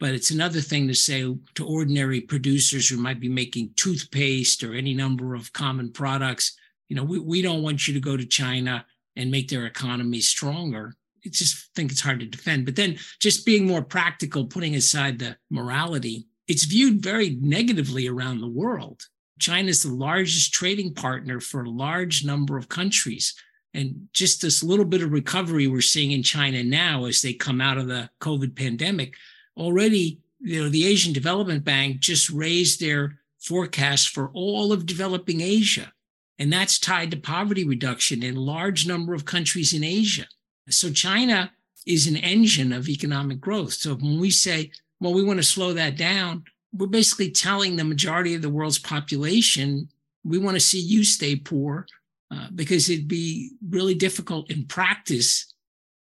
But 0.03 0.15
it's 0.15 0.31
another 0.31 0.59
thing 0.59 0.89
to 0.89 0.93
say 0.93 1.33
to 1.55 1.65
ordinary 1.65 2.19
producers 2.19 2.89
who 2.89 2.97
might 2.97 3.21
be 3.21 3.29
making 3.29 3.71
toothpaste 3.77 4.61
or 4.61 4.73
any 4.73 4.93
number 4.93 5.33
of 5.33 5.53
common 5.53 5.93
products, 5.93 6.57
you 6.89 6.97
know, 6.97 7.05
we, 7.05 7.19
we 7.19 7.41
don't 7.41 7.63
want 7.63 7.87
you 7.87 7.93
to 7.93 8.01
go 8.01 8.17
to 8.17 8.25
China 8.25 8.85
and 9.15 9.31
make 9.31 9.47
their 9.47 9.65
economy 9.65 10.19
stronger. 10.19 10.93
I 11.25 11.29
just 11.29 11.73
think 11.73 11.89
it's 11.89 12.01
hard 12.01 12.19
to 12.19 12.25
defend. 12.25 12.65
But 12.65 12.75
then 12.75 12.97
just 13.21 13.45
being 13.45 13.65
more 13.65 13.81
practical, 13.81 14.45
putting 14.45 14.75
aside 14.75 15.19
the 15.19 15.37
morality, 15.49 16.27
it's 16.49 16.65
viewed 16.65 17.01
very 17.01 17.37
negatively 17.39 18.09
around 18.09 18.41
the 18.41 18.47
world. 18.49 19.03
China 19.39 19.69
is 19.69 19.83
the 19.83 19.93
largest 19.93 20.51
trading 20.51 20.93
partner 20.93 21.39
for 21.39 21.63
a 21.63 21.69
large 21.69 22.25
number 22.25 22.57
of 22.57 22.67
countries. 22.67 23.33
And 23.73 24.09
just 24.11 24.41
this 24.41 24.63
little 24.63 24.83
bit 24.83 25.01
of 25.01 25.13
recovery 25.13 25.67
we're 25.67 25.79
seeing 25.79 26.11
in 26.11 26.23
China 26.23 26.61
now 26.61 27.05
as 27.05 27.21
they 27.21 27.31
come 27.31 27.61
out 27.61 27.77
of 27.77 27.87
the 27.87 28.09
COVID 28.19 28.53
pandemic 28.53 29.15
already, 29.57 30.19
you 30.39 30.63
know, 30.63 30.69
the 30.69 30.85
Asian 30.87 31.13
Development 31.13 31.63
Bank 31.63 31.99
just 31.99 32.29
raised 32.29 32.79
their 32.79 33.19
forecast 33.39 34.09
for 34.09 34.29
all 34.33 34.71
of 34.71 34.85
developing 34.85 35.41
Asia. 35.41 35.91
And 36.39 36.51
that's 36.51 36.79
tied 36.79 37.11
to 37.11 37.17
poverty 37.17 37.65
reduction 37.65 38.23
in 38.23 38.35
a 38.35 38.41
large 38.41 38.87
number 38.87 39.13
of 39.13 39.25
countries 39.25 39.73
in 39.73 39.83
Asia. 39.83 40.25
So 40.69 40.91
China 40.91 41.51
is 41.85 42.07
an 42.07 42.17
engine 42.17 42.71
of 42.73 42.89
economic 42.89 43.39
growth. 43.39 43.73
So 43.73 43.95
when 43.95 44.19
we 44.19 44.31
say, 44.31 44.71
well, 44.99 45.13
we 45.13 45.23
want 45.23 45.37
to 45.37 45.43
slow 45.43 45.73
that 45.73 45.97
down, 45.97 46.43
we're 46.73 46.87
basically 46.87 47.29
telling 47.29 47.75
the 47.75 47.83
majority 47.83 48.33
of 48.33 48.41
the 48.41 48.49
world's 48.49 48.79
population, 48.79 49.89
we 50.23 50.37
want 50.37 50.55
to 50.55 50.61
see 50.61 50.79
you 50.79 51.03
stay 51.03 51.35
poor 51.35 51.85
uh, 52.31 52.47
because 52.55 52.89
it'd 52.89 53.07
be 53.07 53.51
really 53.69 53.93
difficult 53.93 54.49
in 54.49 54.65
practice 54.65 55.53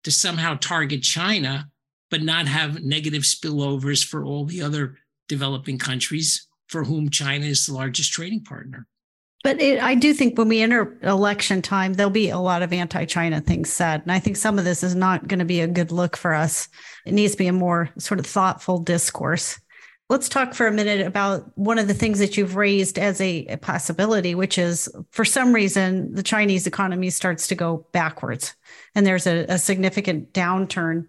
to 0.04 0.10
somehow 0.10 0.56
target 0.60 1.02
China, 1.02 1.70
but 2.10 2.22
not 2.22 2.46
have 2.46 2.82
negative 2.82 3.22
spillovers 3.22 4.04
for 4.04 4.24
all 4.24 4.44
the 4.44 4.62
other 4.62 4.96
developing 5.28 5.78
countries 5.78 6.46
for 6.66 6.84
whom 6.84 7.10
China 7.10 7.46
is 7.46 7.66
the 7.66 7.74
largest 7.74 8.12
trading 8.12 8.42
partner. 8.42 8.86
But 9.44 9.60
it, 9.60 9.80
I 9.80 9.94
do 9.94 10.12
think 10.12 10.36
when 10.36 10.48
we 10.48 10.60
enter 10.60 10.98
election 11.02 11.62
time, 11.62 11.94
there'll 11.94 12.10
be 12.10 12.30
a 12.30 12.38
lot 12.38 12.62
of 12.62 12.72
anti 12.72 13.04
China 13.04 13.40
things 13.40 13.72
said. 13.72 14.02
And 14.02 14.12
I 14.12 14.18
think 14.18 14.36
some 14.36 14.58
of 14.58 14.64
this 14.64 14.82
is 14.82 14.94
not 14.94 15.28
going 15.28 15.38
to 15.38 15.44
be 15.44 15.60
a 15.60 15.68
good 15.68 15.92
look 15.92 16.16
for 16.16 16.34
us. 16.34 16.68
It 17.06 17.14
needs 17.14 17.32
to 17.32 17.38
be 17.38 17.46
a 17.46 17.52
more 17.52 17.90
sort 17.98 18.18
of 18.18 18.26
thoughtful 18.26 18.78
discourse. 18.78 19.60
Let's 20.10 20.28
talk 20.28 20.54
for 20.54 20.66
a 20.66 20.72
minute 20.72 21.06
about 21.06 21.56
one 21.56 21.78
of 21.78 21.86
the 21.86 21.94
things 21.94 22.18
that 22.18 22.36
you've 22.36 22.56
raised 22.56 22.98
as 22.98 23.20
a, 23.20 23.44
a 23.46 23.58
possibility, 23.58 24.34
which 24.34 24.56
is 24.56 24.88
for 25.10 25.24
some 25.24 25.52
reason, 25.52 26.14
the 26.14 26.22
Chinese 26.22 26.66
economy 26.66 27.10
starts 27.10 27.46
to 27.48 27.54
go 27.54 27.86
backwards 27.92 28.54
and 28.94 29.06
there's 29.06 29.26
a, 29.26 29.44
a 29.48 29.58
significant 29.58 30.32
downturn. 30.32 31.04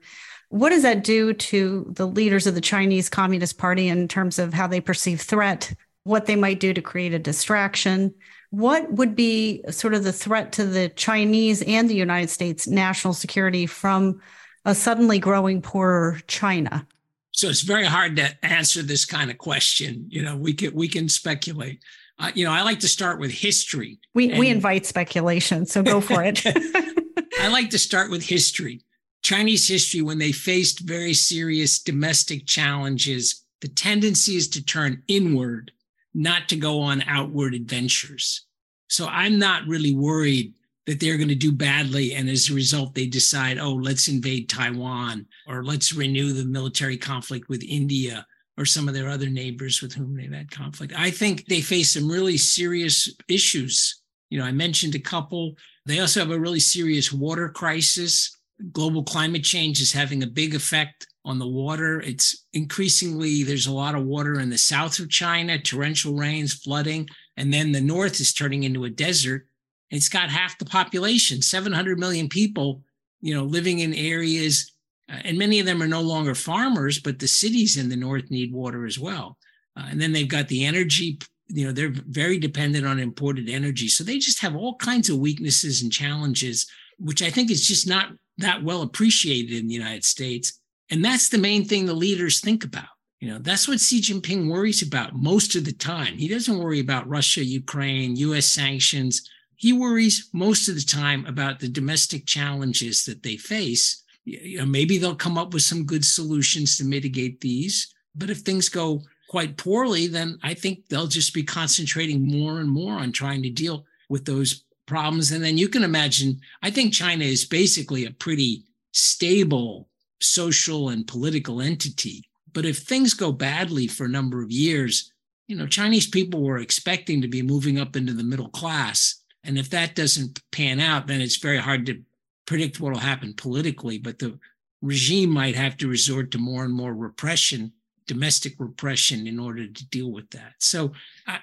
What 0.50 0.70
does 0.70 0.82
that 0.82 1.04
do 1.04 1.34
to 1.34 1.86
the 1.90 2.08
leaders 2.08 2.48
of 2.48 2.56
the 2.56 2.62
Chinese 2.62 3.08
Communist 3.08 3.58
Party 3.58 3.88
in 3.88 4.08
terms 4.08 4.40
of 4.40 4.54
how 4.54 4.68
they 4.68 4.82
perceive 4.82 5.22
threat, 5.22 5.74
what 6.04 6.26
they 6.26 6.36
might 6.36 6.60
do 6.60 6.74
to 6.74 6.82
create 6.82 7.14
a 7.14 7.20
distraction? 7.20 8.14
What 8.50 8.92
would 8.92 9.16
be 9.16 9.64
sort 9.70 9.94
of 9.94 10.04
the 10.04 10.12
threat 10.12 10.52
to 10.54 10.66
the 10.66 10.90
Chinese 10.90 11.62
and 11.62 11.88
the 11.88 11.96
United 11.96 12.30
States 12.30 12.68
national 12.68 13.14
security 13.14 13.68
from 13.68 14.22
a 14.66 14.74
suddenly 14.74 15.20
growing 15.20 15.62
poorer 15.62 16.20
China? 16.28 16.88
So 17.32 17.48
it's 17.48 17.62
very 17.62 17.86
hard 17.86 18.16
to 18.16 18.46
answer 18.46 18.82
this 18.82 19.06
kind 19.06 19.30
of 19.30 19.38
question. 19.38 20.08
You 20.10 20.24
know, 20.24 20.36
we 20.36 20.54
can 20.54 20.74
we 20.74 20.88
can 20.88 21.10
speculate. 21.10 21.84
Uh, 22.18 22.32
you 22.34 22.44
know, 22.44 22.52
I 22.52 22.64
like 22.64 22.80
to 22.82 22.88
start 22.88 23.20
with 23.20 23.32
history. 23.32 24.00
We 24.16 24.32
and... 24.32 24.40
we 24.40 24.50
invite 24.50 24.88
speculation, 24.88 25.68
so 25.68 25.84
go 25.84 26.02
for 26.02 26.24
it. 26.24 26.44
I 27.40 27.48
like 27.50 27.70
to 27.70 27.80
start 27.80 28.10
with 28.10 28.26
history. 28.26 28.82
Chinese 29.22 29.68
history, 29.68 30.02
when 30.02 30.18
they 30.18 30.32
faced 30.32 30.80
very 30.80 31.14
serious 31.14 31.80
domestic 31.80 32.46
challenges, 32.46 33.46
the 33.62 33.68
tendency 33.68 34.36
is 34.36 34.48
to 34.50 34.64
turn 34.64 35.04
inward, 35.08 35.72
not 36.14 36.48
to 36.50 36.56
go 36.56 36.80
on 36.80 37.04
outward 37.08 37.54
adventures. 37.54 38.46
So 38.88 39.08
I'm 39.08 39.38
not 39.38 39.68
really 39.68 39.96
worried 39.96 40.54
that 40.88 41.00
they're 41.00 41.18
going 41.18 41.30
to 41.30 41.36
do 41.36 41.52
badly. 41.52 42.16
And 42.16 42.28
as 42.30 42.50
a 42.50 42.56
result, 42.56 42.96
they 42.96 43.06
decide, 43.06 43.60
oh, 43.60 43.74
let's 43.74 44.08
invade 44.08 44.50
Taiwan 44.50 45.28
or 45.48 45.64
let's 45.64 45.94
renew 45.94 46.34
the 46.34 46.46
military 46.46 46.98
conflict 46.98 47.48
with 47.50 47.64
India 47.64 48.26
or 48.58 48.66
some 48.66 48.88
of 48.88 48.94
their 48.94 49.08
other 49.08 49.30
neighbors 49.30 49.82
with 49.82 49.94
whom 49.94 50.16
they've 50.16 50.34
had 50.34 50.50
conflict. 50.50 50.94
I 50.98 51.12
think 51.12 51.46
they 51.46 51.62
face 51.62 51.94
some 51.94 52.10
really 52.10 52.38
serious 52.38 53.14
issues. 53.28 54.02
You 54.30 54.40
know, 54.40 54.46
I 54.46 54.52
mentioned 54.52 54.96
a 54.96 55.00
couple. 55.00 55.54
They 55.86 56.00
also 56.00 56.20
have 56.22 56.32
a 56.32 56.40
really 56.40 56.60
serious 56.60 57.14
water 57.14 57.50
crisis. 57.50 58.36
Global 58.72 59.04
climate 59.04 59.44
change 59.44 59.82
is 59.82 59.94
having 59.94 60.24
a 60.24 60.28
big 60.28 60.56
effect 60.56 61.08
on 61.26 61.40
the 61.40 61.48
water. 61.48 62.02
It's 62.02 62.46
increasingly, 62.54 63.44
there's 63.44 63.68
a 63.68 63.74
lot 63.74 63.96
of 63.96 64.06
water 64.06 64.40
in 64.40 64.50
the 64.50 64.58
south 64.58 65.00
of 65.00 65.10
China, 65.10 65.60
torrential 65.60 66.14
rains, 66.14 66.54
flooding. 66.54 67.08
And 67.38 67.54
then 67.54 67.72
the 67.72 67.82
north 67.82 68.20
is 68.20 68.34
turning 68.34 68.64
into 68.64 68.86
a 68.86 68.90
desert 68.90 69.46
it's 69.92 70.10
got 70.10 70.30
half 70.30 70.58
the 70.58 70.66
population, 70.66 71.42
700 71.42 72.00
million 72.00 72.30
people, 72.30 72.84
you 73.22 73.34
know, 73.34 73.44
living 73.44 73.80
in 73.80 73.94
areas, 73.94 74.74
uh, 75.12 75.18
and 75.24 75.38
many 75.38 75.60
of 75.60 75.66
them 75.66 75.82
are 75.82 75.88
no 75.88 76.02
longer 76.02 76.36
farmers, 76.36 77.00
but 77.00 77.20
the 77.20 77.28
cities 77.28 77.78
in 77.78 77.90
the 77.90 77.96
north 77.96 78.30
need 78.30 78.54
water 78.54 78.86
as 78.86 79.00
well. 79.00 79.38
Uh, 79.76 79.88
and 79.90 80.00
then 80.00 80.12
they've 80.12 80.28
got 80.28 80.48
the 80.48 80.66
energy, 80.66 81.18
you 81.48 81.66
know, 81.66 81.72
they're 81.72 81.94
very 82.08 82.38
dependent 82.38 82.86
on 82.86 83.00
imported 83.00 83.50
energy. 83.50 83.88
So 83.88 84.04
they 84.04 84.20
just 84.20 84.40
have 84.40 84.56
all 84.56 84.76
kinds 84.76 85.10
of 85.10 85.18
weaknesses 85.18 85.82
and 85.82 85.92
challenges, 85.92 86.68
which 87.00 87.24
I 87.24 87.32
think 87.32 87.50
is 87.50 87.68
just 87.68 87.88
not 87.88 88.12
that 88.40 88.64
well 88.64 88.82
appreciated 88.82 89.58
in 89.58 89.68
the 89.68 89.74
United 89.74 90.04
States. 90.04 90.60
And 90.92 91.04
that's 91.06 91.30
the 91.30 91.38
main 91.38 91.66
thing 91.66 91.86
the 91.86 91.94
leaders 91.94 92.40
think 92.40 92.64
about. 92.64 92.88
You 93.20 93.30
know, 93.30 93.38
that's 93.38 93.68
what 93.68 93.80
Xi 93.80 94.02
Jinping 94.02 94.50
worries 94.50 94.82
about 94.82 95.14
most 95.14 95.56
of 95.56 95.66
the 95.66 95.74
time. 95.74 96.18
He 96.18 96.28
doesn't 96.28 96.58
worry 96.58 96.80
about 96.80 97.08
Russia, 97.08 97.44
Ukraine, 97.44 98.16
US 98.16 98.46
sanctions 98.46 99.30
he 99.60 99.74
worries 99.74 100.30
most 100.32 100.70
of 100.70 100.76
the 100.76 100.82
time 100.82 101.26
about 101.26 101.60
the 101.60 101.68
domestic 101.68 102.26
challenges 102.26 103.04
that 103.04 103.24
they 103.24 103.36
face. 103.36 104.06
You 104.24 104.60
know, 104.60 104.66
maybe 104.66 104.98
they'll 104.98 105.16
come 105.16 105.38
up 105.38 105.54
with 105.54 105.64
some 105.64 105.86
good 105.86 106.06
solutions 106.06 106.78
to 106.78 106.86
mitigate 106.86 107.42
these. 107.42 107.94
But 108.16 108.30
if 108.30 108.38
things 108.38 108.70
go 108.70 109.02
quite 109.30 109.58
poorly, 109.58 110.08
then 110.08 110.40
I 110.44 110.54
think 110.54 110.88
they'll 110.88 111.08
just 111.08 111.34
be 111.34 111.44
concentrating 111.44 112.26
more 112.26 112.62
and 112.62 112.70
more 112.70 112.94
on 112.94 113.12
trying 113.12 113.44
to 113.44 113.50
deal 113.50 113.84
with 114.08 114.24
those 114.24 114.64
problems. 114.90 115.32
And 115.32 115.44
then 115.44 115.58
you 115.58 115.70
can 115.70 115.84
imagine, 115.84 116.42
I 116.62 116.70
think 116.70 116.94
China 116.94 117.24
is 117.24 117.46
basically 117.46 118.06
a 118.06 118.12
pretty 118.12 118.64
stable 118.92 119.88
social 120.20 120.90
and 120.90 121.08
political 121.08 121.62
entity. 121.62 122.26
But 122.52 122.66
if 122.66 122.80
things 122.80 123.14
go 123.14 123.32
badly 123.32 123.88
for 123.88 124.06
a 124.06 124.10
number 124.10 124.44
of 124.44 124.52
years, 124.52 125.14
you 125.48 125.56
know, 125.56 125.68
Chinese 125.68 126.08
people 126.08 126.44
were 126.44 126.58
expecting 126.58 127.22
to 127.22 127.28
be 127.28 127.42
moving 127.42 127.80
up 127.80 127.96
into 127.96 128.14
the 128.14 128.24
middle 128.24 128.50
class 128.50 129.20
and 129.44 129.58
if 129.58 129.70
that 129.70 129.96
doesn't 129.96 130.42
pan 130.52 130.80
out, 130.80 131.08
then 131.08 131.22
it's 131.22 131.38
very 131.38 131.58
hard 131.58 131.86
to 131.88 132.02
predict 132.46 132.80
what 132.80 132.94
will 132.94 133.00
happen 133.00 133.34
politically. 133.34 133.98
But 133.98 134.20
the 134.20 134.38
regime 134.82 135.30
might 135.30 135.56
have 135.56 135.78
to 135.78 135.88
resort 135.88 136.32
to 136.32 136.38
more 136.38 136.64
and 136.66 136.74
more 136.74 136.94
repression, 136.94 137.74
domestic 138.08 138.56
repression, 138.60 139.28
in 139.28 139.40
order 139.40 139.68
to 139.68 139.90
deal 139.90 140.12
with 140.12 140.30
that. 140.32 140.54
So 140.60 140.94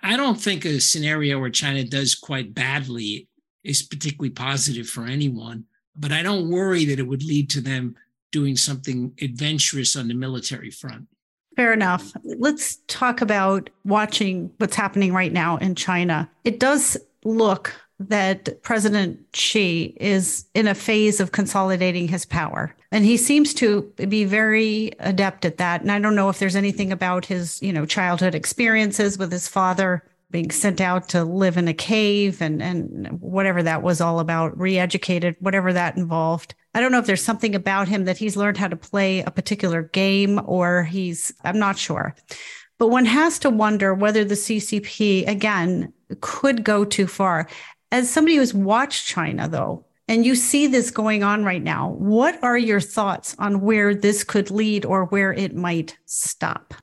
I, 0.02 0.16
don't 0.16 0.40
think 0.40 0.64
a 0.64 0.80
scenario 0.80 1.38
where 1.38 1.50
China 1.50 1.84
does 1.84 2.14
quite 2.14 2.54
badly 2.54 3.28
is 3.66 3.82
particularly 3.82 4.30
positive 4.30 4.88
for 4.88 5.04
anyone. 5.04 5.64
But 5.94 6.12
I 6.12 6.22
don't 6.22 6.50
worry 6.50 6.84
that 6.86 6.98
it 6.98 7.06
would 7.06 7.22
lead 7.22 7.50
to 7.50 7.60
them 7.60 7.96
doing 8.32 8.56
something 8.56 9.12
adventurous 9.20 9.96
on 9.96 10.08
the 10.08 10.14
military 10.14 10.70
front. 10.70 11.06
Fair 11.56 11.72
enough. 11.72 12.12
Let's 12.22 12.76
talk 12.86 13.22
about 13.22 13.70
watching 13.84 14.50
what's 14.58 14.76
happening 14.76 15.14
right 15.14 15.32
now 15.32 15.56
in 15.56 15.74
China. 15.74 16.28
It 16.44 16.60
does 16.60 16.98
look 17.24 17.74
that 17.98 18.62
President 18.62 19.18
Xi 19.32 19.96
is 19.98 20.44
in 20.54 20.68
a 20.68 20.74
phase 20.74 21.18
of 21.18 21.32
consolidating 21.32 22.08
his 22.08 22.26
power. 22.26 22.74
And 22.92 23.06
he 23.06 23.16
seems 23.16 23.54
to 23.54 23.90
be 24.08 24.24
very 24.24 24.92
adept 25.00 25.46
at 25.46 25.56
that. 25.56 25.80
And 25.80 25.90
I 25.90 25.98
don't 25.98 26.14
know 26.14 26.28
if 26.28 26.38
there's 26.38 26.56
anything 26.56 26.92
about 26.92 27.24
his, 27.24 27.62
you 27.62 27.72
know, 27.72 27.86
childhood 27.86 28.34
experiences 28.34 29.16
with 29.16 29.32
his 29.32 29.48
father 29.48 30.04
being 30.30 30.50
sent 30.50 30.80
out 30.80 31.08
to 31.10 31.24
live 31.24 31.56
in 31.56 31.68
a 31.68 31.74
cave 31.74 32.42
and 32.42 32.62
and 32.62 33.20
whatever 33.20 33.62
that 33.62 33.82
was 33.82 34.00
all 34.00 34.20
about, 34.20 34.58
re-educated, 34.58 35.36
whatever 35.40 35.72
that 35.72 35.96
involved. 35.96 36.54
I 36.74 36.80
don't 36.80 36.92
know 36.92 36.98
if 36.98 37.06
there's 37.06 37.22
something 37.22 37.54
about 37.54 37.88
him 37.88 38.04
that 38.04 38.18
he's 38.18 38.36
learned 38.36 38.58
how 38.58 38.68
to 38.68 38.76
play 38.76 39.20
a 39.20 39.30
particular 39.30 39.82
game 39.82 40.40
or 40.44 40.84
he's 40.84 41.32
I'm 41.44 41.58
not 41.58 41.78
sure. 41.78 42.14
But 42.78 42.88
one 42.88 43.06
has 43.06 43.38
to 43.40 43.50
wonder 43.50 43.94
whether 43.94 44.24
the 44.24 44.34
CCP, 44.34 45.26
again, 45.26 45.92
could 46.20 46.62
go 46.62 46.84
too 46.84 47.06
far. 47.06 47.48
As 47.90 48.10
somebody 48.10 48.36
who's 48.36 48.52
watched 48.52 49.06
China, 49.06 49.48
though, 49.48 49.86
and 50.08 50.26
you 50.26 50.34
see 50.34 50.66
this 50.66 50.90
going 50.90 51.22
on 51.22 51.44
right 51.44 51.62
now, 51.62 51.90
what 51.98 52.42
are 52.42 52.58
your 52.58 52.80
thoughts 52.80 53.34
on 53.38 53.60
where 53.60 53.94
this 53.94 54.24
could 54.24 54.50
lead 54.50 54.84
or 54.84 55.06
where 55.06 55.32
it 55.32 55.54
might 55.54 55.96
stop? 56.04 56.74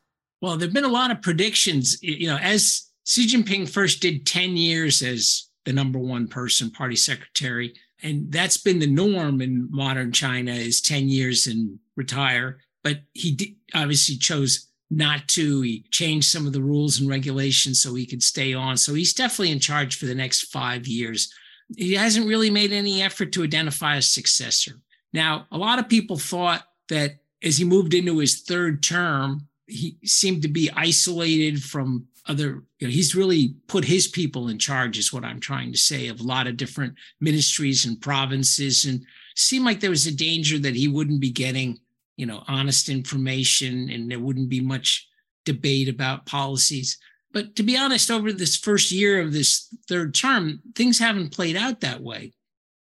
Well, 0.41 0.57
there 0.57 0.67
have 0.67 0.73
been 0.73 0.83
a 0.83 0.89
lot 0.89 1.11
of 1.11 1.21
predictions. 1.21 2.01
You 2.01 2.27
know, 2.27 2.37
as 2.37 2.89
Xi 3.05 3.27
Jinping 3.27 3.69
first 3.69 4.01
did 4.01 4.25
10 4.25 4.55
years 4.55 5.01
as 5.01 5.49
the 5.65 5.73
number 5.73 5.99
one 5.99 6.27
person, 6.27 6.71
party 6.71 6.95
secretary, 6.95 7.73
and 8.01 8.31
that's 8.31 8.57
been 8.57 8.79
the 8.79 8.87
norm 8.87 9.41
in 9.41 9.67
modern 9.71 10.11
China 10.11 10.51
is 10.51 10.81
10 10.81 11.07
years 11.07 11.47
and 11.47 11.79
retire. 11.95 12.59
But 12.83 13.01
he 13.13 13.57
obviously 13.73 14.17
chose 14.17 14.67
not 14.89 15.27
to. 15.29 15.61
He 15.61 15.85
changed 15.89 16.27
some 16.27 16.45
of 16.45 16.51
the 16.51 16.61
rules 16.61 16.99
and 16.99 17.09
regulations 17.09 17.81
so 17.81 17.95
he 17.95 18.05
could 18.05 18.21
stay 18.21 18.53
on. 18.53 18.75
So 18.75 18.93
he's 18.93 19.13
definitely 19.13 19.51
in 19.51 19.59
charge 19.59 19.97
for 19.97 20.05
the 20.05 20.15
next 20.15 20.51
five 20.51 20.85
years. 20.85 21.33
He 21.77 21.93
hasn't 21.93 22.27
really 22.27 22.49
made 22.49 22.73
any 22.73 23.01
effort 23.01 23.31
to 23.33 23.43
identify 23.43 23.95
a 23.95 24.01
successor. 24.01 24.73
Now, 25.13 25.47
a 25.51 25.57
lot 25.57 25.79
of 25.79 25.87
people 25.87 26.17
thought 26.17 26.63
that 26.89 27.19
as 27.41 27.57
he 27.57 27.63
moved 27.63 27.93
into 27.93 28.17
his 28.17 28.41
third 28.41 28.83
term, 28.83 29.47
he 29.67 29.97
seemed 30.03 30.41
to 30.41 30.47
be 30.47 30.69
isolated 30.75 31.61
from 31.61 32.05
other 32.27 32.63
you 32.79 32.87
know, 32.87 32.91
he's 32.91 33.15
really 33.15 33.55
put 33.67 33.83
his 33.83 34.07
people 34.07 34.47
in 34.47 34.57
charge 34.57 34.97
is 34.97 35.11
what 35.11 35.25
i'm 35.25 35.41
trying 35.41 35.73
to 35.73 35.77
say 35.77 36.07
of 36.07 36.21
a 36.21 36.23
lot 36.23 36.47
of 36.47 36.55
different 36.55 36.93
ministries 37.19 37.85
and 37.85 37.99
provinces 38.01 38.85
and 38.85 39.05
seemed 39.35 39.65
like 39.65 39.81
there 39.81 39.89
was 39.89 40.07
a 40.07 40.15
danger 40.15 40.57
that 40.57 40.75
he 40.75 40.87
wouldn't 40.87 41.19
be 41.19 41.31
getting 41.31 41.77
you 42.15 42.25
know, 42.25 42.43
honest 42.47 42.89
information 42.89 43.89
and 43.89 44.09
there 44.09 44.19
wouldn't 44.19 44.49
be 44.49 44.61
much 44.61 45.07
debate 45.45 45.89
about 45.89 46.25
policies. 46.25 46.97
But 47.31 47.55
to 47.55 47.63
be 47.63 47.75
honest, 47.75 48.11
over 48.11 48.31
this 48.31 48.55
first 48.55 48.91
year 48.91 49.19
of 49.19 49.33
this 49.33 49.67
third 49.87 50.13
term, 50.13 50.61
things 50.75 50.99
haven't 50.99 51.33
played 51.33 51.55
out 51.55 51.81
that 51.81 52.01
way. 52.01 52.33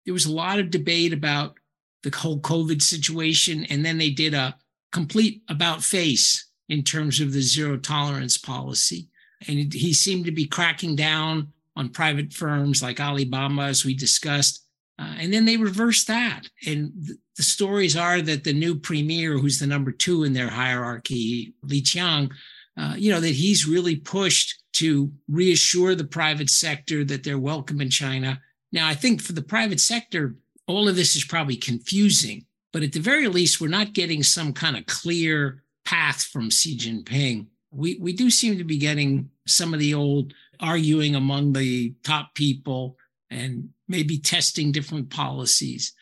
There 0.06 0.14
was 0.14 0.26
a 0.26 0.34
lot 0.34 0.60
of 0.60 0.70
debate 0.70 1.14
about 1.14 1.56
the 2.04 2.16
whole 2.16 2.40
COVID 2.40 2.82
situation, 2.82 3.66
and 3.70 3.86
then 3.86 3.98
they 3.98 4.10
did 4.10 4.34
a 4.34 4.56
complete 4.92 5.42
about 5.48 5.82
face, 5.82 6.48
in 6.74 6.82
terms 6.82 7.20
of 7.22 7.32
the 7.32 7.42
zero 7.42 7.78
tolerance 7.78 8.36
policy. 8.36 9.08
And 9.48 9.72
he 9.72 9.94
seemed 9.94 10.26
to 10.26 10.32
be 10.32 10.48
cracking 10.48 10.96
down 10.96 11.54
on 11.76 11.90
private 11.90 12.34
firms 12.34 12.82
like 12.82 13.00
Alibaba, 13.00 13.62
as 13.62 13.86
we 13.86 13.94
discussed. 13.94 14.66
Uh, 14.98 15.14
and 15.20 15.32
then 15.32 15.46
they 15.46 15.58
reversed 15.58 16.08
that. 16.08 16.42
And 16.66 16.92
th- 17.06 17.20
the 17.38 17.44
stories 17.44 17.96
are 17.96 18.22
that 18.22 18.44
the 18.44 18.54
new 18.54 18.76
premier, 18.76 19.38
who's 19.38 19.60
the 19.60 19.68
number 19.68 19.92
two 19.92 20.24
in 20.24 20.34
their 20.34 20.50
hierarchy, 20.50 21.54
Li 21.62 21.82
Qiang, 21.82 22.32
uh, 22.76 22.96
you 22.98 23.12
know, 23.12 23.20
that 23.20 23.36
he's 23.36 23.68
really 23.68 23.98
pushed 23.98 24.64
to 24.74 25.12
reassure 25.28 25.94
the 25.94 26.04
private 26.04 26.50
sector 26.50 27.04
that 27.06 27.24
they're 27.24 27.38
welcome 27.38 27.82
in 27.82 27.90
China. 27.90 28.42
Now, 28.72 28.88
I 28.88 28.96
think 28.96 29.22
for 29.22 29.34
the 29.34 29.44
private 29.44 29.80
sector, 29.80 30.36
all 30.66 30.90
of 30.90 30.96
this 30.96 31.16
is 31.16 31.24
probably 31.24 31.58
confusing, 31.58 32.46
but 32.72 32.82
at 32.82 32.94
the 32.94 33.00
very 33.00 33.28
least, 33.28 33.62
we're 33.62 33.68
not 33.68 33.94
getting 33.94 34.24
some 34.24 34.54
kind 34.54 34.76
of 34.76 34.88
clear 34.88 35.63
path 35.86 36.24
from 36.24 36.50
Xi 36.50 36.78
Jinping. 36.78 37.48
We, 37.72 37.98
we 38.00 38.14
do 38.14 38.30
seem 38.30 38.58
to 38.58 38.64
be 38.64 38.78
getting 38.78 39.30
some 39.48 39.74
of 39.74 39.80
the 39.80 39.94
old 39.94 40.34
arguing 40.60 41.16
among 41.16 41.54
the 41.54 41.94
top 42.04 42.36
people 42.36 42.98
and 43.30 43.70
maybe 43.88 44.18
testing 44.18 44.72
different 44.72 45.10
policies. 45.10 45.94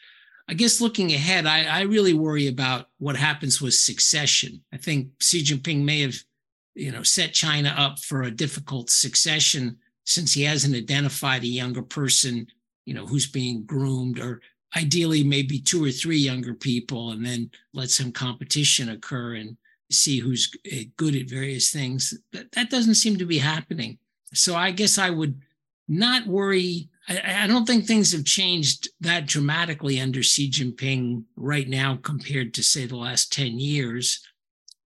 I 0.48 0.54
guess 0.54 0.82
looking 0.82 1.14
ahead, 1.14 1.46
I, 1.46 1.64
I, 1.64 1.82
really 1.84 2.14
worry 2.14 2.48
about 2.48 2.90
what 2.98 3.16
happens 3.16 3.62
with 3.62 3.74
succession. 3.74 4.62
I 4.74 4.78
think 4.78 5.08
Xi 5.22 5.44
Jinping 5.44 5.84
may 5.84 6.02
have, 6.02 6.16
you 6.76 6.92
know, 6.92 7.04
set 7.04 7.34
China 7.34 7.74
up 7.78 8.00
for 8.00 8.24
a 8.24 8.32
difficult 8.32 8.90
succession 8.90 9.78
since 10.04 10.34
he 10.34 10.44
hasn't 10.44 10.76
identified 10.76 11.44
a 11.44 11.48
younger 11.48 11.82
person, 11.82 12.48
you 12.86 12.94
know, 12.94 13.06
who's 13.06 13.28
being 13.28 13.64
groomed, 13.64 14.20
or 14.20 14.42
ideally 14.76 15.24
maybe 15.24 15.60
two 15.60 15.84
or 15.84 15.92
three 15.92 16.18
younger 16.18 16.54
people, 16.54 17.12
and 17.12 17.26
then 17.26 17.50
let 17.74 17.90
some 17.90 18.12
competition 18.12 18.90
occur 18.90 19.36
and 19.36 19.56
see 19.94 20.20
who's 20.20 20.52
eh, 20.72 20.86
good 20.98 21.16
at 21.16 21.30
various 21.30 21.72
things. 21.72 22.14
That, 22.34 22.52
that 22.54 22.70
doesn't 22.70 22.96
seem 22.96 23.18
to 23.18 23.26
be 23.26 23.38
happening. 23.38 23.98
So 24.34 24.56
I 24.56 24.72
guess 24.72 24.98
I 24.98 25.10
would 25.10 25.42
not 25.88 26.26
worry 26.28 26.90
I, 27.08 27.44
I 27.44 27.48
don't 27.48 27.66
think 27.66 27.86
things 27.86 28.12
have 28.12 28.26
changed 28.26 28.90
that 29.02 29.26
dramatically 29.26 30.00
under 30.00 30.24
Xi 30.24 30.50
Jinping 30.50 31.24
right 31.36 31.68
now 31.68 31.98
compared 32.02 32.54
to, 32.56 32.64
say, 32.64 32.86
the 32.86 32.96
last 32.96 33.32
10 33.34 33.60
years. 33.60 34.26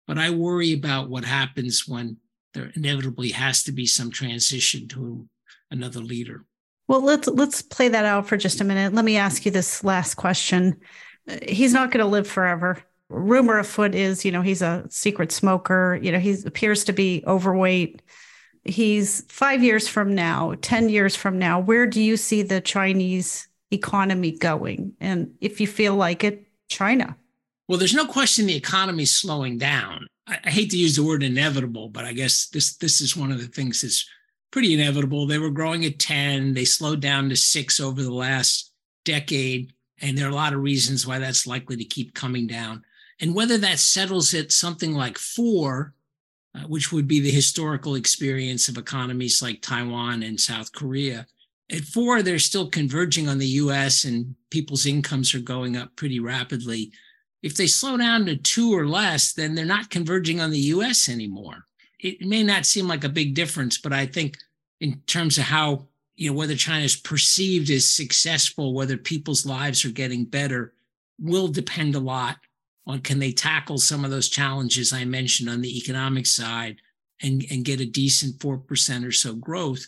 But 0.06 0.18
I 0.18 0.30
worry 0.30 0.72
about 0.72 1.10
what 1.10 1.24
happens 1.24 1.86
when 1.86 2.18
there 2.54 2.70
inevitably 2.74 3.30
has 3.30 3.62
to 3.64 3.72
be 3.72 3.86
some 3.86 4.10
transition 4.10 4.88
to 4.88 5.28
another 5.70 6.00
leader. 6.00 6.44
Well, 6.88 7.02
let's 7.02 7.26
let's 7.26 7.62
play 7.62 7.88
that 7.88 8.04
out 8.04 8.28
for 8.28 8.36
just 8.36 8.60
a 8.60 8.64
minute. 8.64 8.94
Let 8.94 9.04
me 9.04 9.16
ask 9.16 9.44
you 9.44 9.50
this 9.50 9.82
last 9.82 10.14
question. 10.14 10.78
He's 11.42 11.72
not 11.72 11.90
going 11.90 12.04
to 12.04 12.08
live 12.08 12.28
forever. 12.28 12.80
Rumor 13.08 13.58
afoot 13.58 13.94
is, 13.94 14.24
you 14.24 14.32
know, 14.32 14.42
he's 14.42 14.62
a 14.62 14.84
secret 14.88 15.30
smoker. 15.30 15.98
You 16.02 16.12
know, 16.12 16.18
he 16.18 16.36
appears 16.44 16.84
to 16.84 16.92
be 16.92 17.22
overweight 17.26 18.02
he's 18.66 19.22
five 19.28 19.62
years 19.62 19.88
from 19.88 20.14
now, 20.14 20.54
10 20.60 20.88
years 20.88 21.16
from 21.16 21.38
now, 21.38 21.60
where 21.60 21.86
do 21.86 22.00
you 22.00 22.16
see 22.16 22.42
the 22.42 22.60
Chinese 22.60 23.48
economy 23.70 24.32
going? 24.32 24.92
And 25.00 25.34
if 25.40 25.60
you 25.60 25.66
feel 25.66 25.94
like 25.94 26.24
it, 26.24 26.46
China. 26.68 27.16
Well, 27.68 27.78
there's 27.78 27.94
no 27.94 28.06
question 28.06 28.46
the 28.46 28.56
economy's 28.56 29.12
slowing 29.12 29.58
down. 29.58 30.06
I, 30.26 30.38
I 30.44 30.50
hate 30.50 30.70
to 30.70 30.78
use 30.78 30.96
the 30.96 31.04
word 31.04 31.22
inevitable, 31.22 31.88
but 31.88 32.04
I 32.04 32.12
guess 32.12 32.48
this 32.48 32.76
this 32.76 33.00
is 33.00 33.16
one 33.16 33.32
of 33.32 33.40
the 33.40 33.46
things 33.46 33.82
that's 33.82 34.08
pretty 34.50 34.74
inevitable. 34.74 35.26
They 35.26 35.38
were 35.38 35.50
growing 35.50 35.84
at 35.84 35.98
10, 35.98 36.54
they 36.54 36.64
slowed 36.64 37.00
down 37.00 37.28
to 37.28 37.36
six 37.36 37.80
over 37.80 38.02
the 38.02 38.14
last 38.14 38.72
decade. 39.04 39.72
And 40.00 40.16
there 40.16 40.26
are 40.26 40.30
a 40.30 40.34
lot 40.34 40.52
of 40.52 40.60
reasons 40.60 41.06
why 41.06 41.18
that's 41.18 41.46
likely 41.46 41.76
to 41.76 41.84
keep 41.84 42.14
coming 42.14 42.46
down. 42.46 42.84
And 43.20 43.34
whether 43.34 43.58
that 43.58 43.78
settles 43.78 44.34
at 44.34 44.52
something 44.52 44.92
like 44.92 45.18
four, 45.18 45.94
uh, 46.56 46.60
which 46.66 46.92
would 46.92 47.06
be 47.06 47.20
the 47.20 47.30
historical 47.30 47.94
experience 47.94 48.68
of 48.68 48.78
economies 48.78 49.42
like 49.42 49.60
Taiwan 49.60 50.22
and 50.22 50.40
South 50.40 50.72
Korea. 50.72 51.26
At 51.70 51.82
four, 51.82 52.22
they're 52.22 52.38
still 52.38 52.70
converging 52.70 53.28
on 53.28 53.38
the 53.38 53.46
US 53.46 54.04
and 54.04 54.34
people's 54.50 54.86
incomes 54.86 55.34
are 55.34 55.40
going 55.40 55.76
up 55.76 55.94
pretty 55.96 56.20
rapidly. 56.20 56.92
If 57.42 57.56
they 57.56 57.66
slow 57.66 57.96
down 57.96 58.26
to 58.26 58.36
two 58.36 58.72
or 58.72 58.86
less, 58.86 59.32
then 59.32 59.54
they're 59.54 59.64
not 59.64 59.90
converging 59.90 60.40
on 60.40 60.50
the 60.50 60.58
US 60.58 61.08
anymore. 61.08 61.66
It 62.00 62.22
may 62.22 62.42
not 62.42 62.64
seem 62.66 62.86
like 62.86 63.04
a 63.04 63.08
big 63.08 63.34
difference, 63.34 63.78
but 63.78 63.92
I 63.92 64.06
think 64.06 64.38
in 64.80 65.00
terms 65.06 65.38
of 65.38 65.44
how, 65.44 65.88
you 66.14 66.30
know, 66.30 66.36
whether 66.36 66.54
China 66.54 66.84
is 66.84 66.96
perceived 66.96 67.68
as 67.70 67.84
successful, 67.84 68.72
whether 68.72 68.96
people's 68.96 69.44
lives 69.44 69.84
are 69.84 69.90
getting 69.90 70.24
better, 70.24 70.74
will 71.18 71.48
depend 71.48 71.94
a 71.94 72.00
lot 72.00 72.38
on 72.86 73.00
can 73.00 73.18
they 73.18 73.32
tackle 73.32 73.78
some 73.78 74.04
of 74.04 74.10
those 74.10 74.28
challenges 74.28 74.92
I 74.92 75.04
mentioned 75.04 75.50
on 75.50 75.60
the 75.60 75.76
economic 75.76 76.26
side 76.26 76.76
and, 77.22 77.44
and 77.50 77.64
get 77.64 77.80
a 77.80 77.86
decent 77.86 78.38
4% 78.38 79.06
or 79.06 79.12
so 79.12 79.34
growth. 79.34 79.86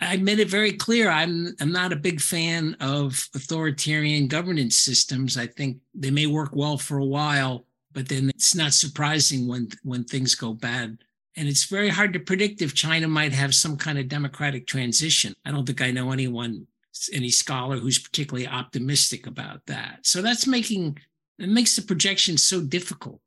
I 0.00 0.16
made 0.16 0.40
it 0.40 0.48
very 0.48 0.72
clear 0.72 1.08
I'm 1.08 1.54
I'm 1.60 1.70
not 1.70 1.92
a 1.92 1.96
big 1.96 2.20
fan 2.20 2.76
of 2.80 3.28
authoritarian 3.34 4.26
governance 4.26 4.76
systems. 4.76 5.38
I 5.38 5.46
think 5.46 5.78
they 5.94 6.10
may 6.10 6.26
work 6.26 6.50
well 6.52 6.78
for 6.78 6.98
a 6.98 7.04
while, 7.04 7.64
but 7.92 8.08
then 8.08 8.28
it's 8.30 8.56
not 8.56 8.72
surprising 8.72 9.46
when 9.46 9.68
when 9.84 10.02
things 10.02 10.34
go 10.34 10.52
bad. 10.52 10.98
And 11.36 11.46
it's 11.46 11.66
very 11.66 11.90
hard 11.90 12.12
to 12.14 12.18
predict 12.18 12.60
if 12.60 12.74
China 12.74 13.06
might 13.06 13.32
have 13.32 13.54
some 13.54 13.76
kind 13.76 13.98
of 13.98 14.08
democratic 14.08 14.66
transition. 14.66 15.34
I 15.44 15.52
don't 15.52 15.64
think 15.64 15.80
I 15.80 15.92
know 15.92 16.10
anyone, 16.10 16.66
any 17.12 17.30
scholar 17.30 17.76
who's 17.76 18.00
particularly 18.00 18.48
optimistic 18.48 19.28
about 19.28 19.64
that. 19.66 20.00
So 20.02 20.20
that's 20.20 20.48
making 20.48 20.98
it 21.38 21.48
makes 21.48 21.76
the 21.76 21.82
projection 21.82 22.36
so 22.36 22.60
difficult. 22.60 23.20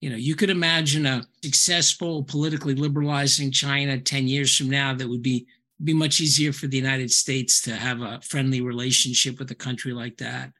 You 0.00 0.10
know, 0.10 0.16
you 0.16 0.36
could 0.36 0.50
imagine 0.50 1.06
a 1.06 1.24
successful, 1.42 2.22
politically 2.22 2.74
liberalizing 2.74 3.50
China 3.50 3.98
10 3.98 4.28
years 4.28 4.54
from 4.56 4.70
now 4.70 4.94
that 4.94 5.08
would 5.08 5.22
be 5.22 5.46
be 5.84 5.92
much 5.92 6.20
easier 6.20 6.54
for 6.54 6.68
the 6.68 6.76
United 6.76 7.10
States 7.10 7.60
to 7.60 7.74
have 7.76 8.00
a 8.00 8.20
friendly 8.22 8.62
relationship 8.62 9.38
with 9.38 9.50
a 9.50 9.54
country 9.54 9.92
like 9.92 10.16
that. 10.16 10.50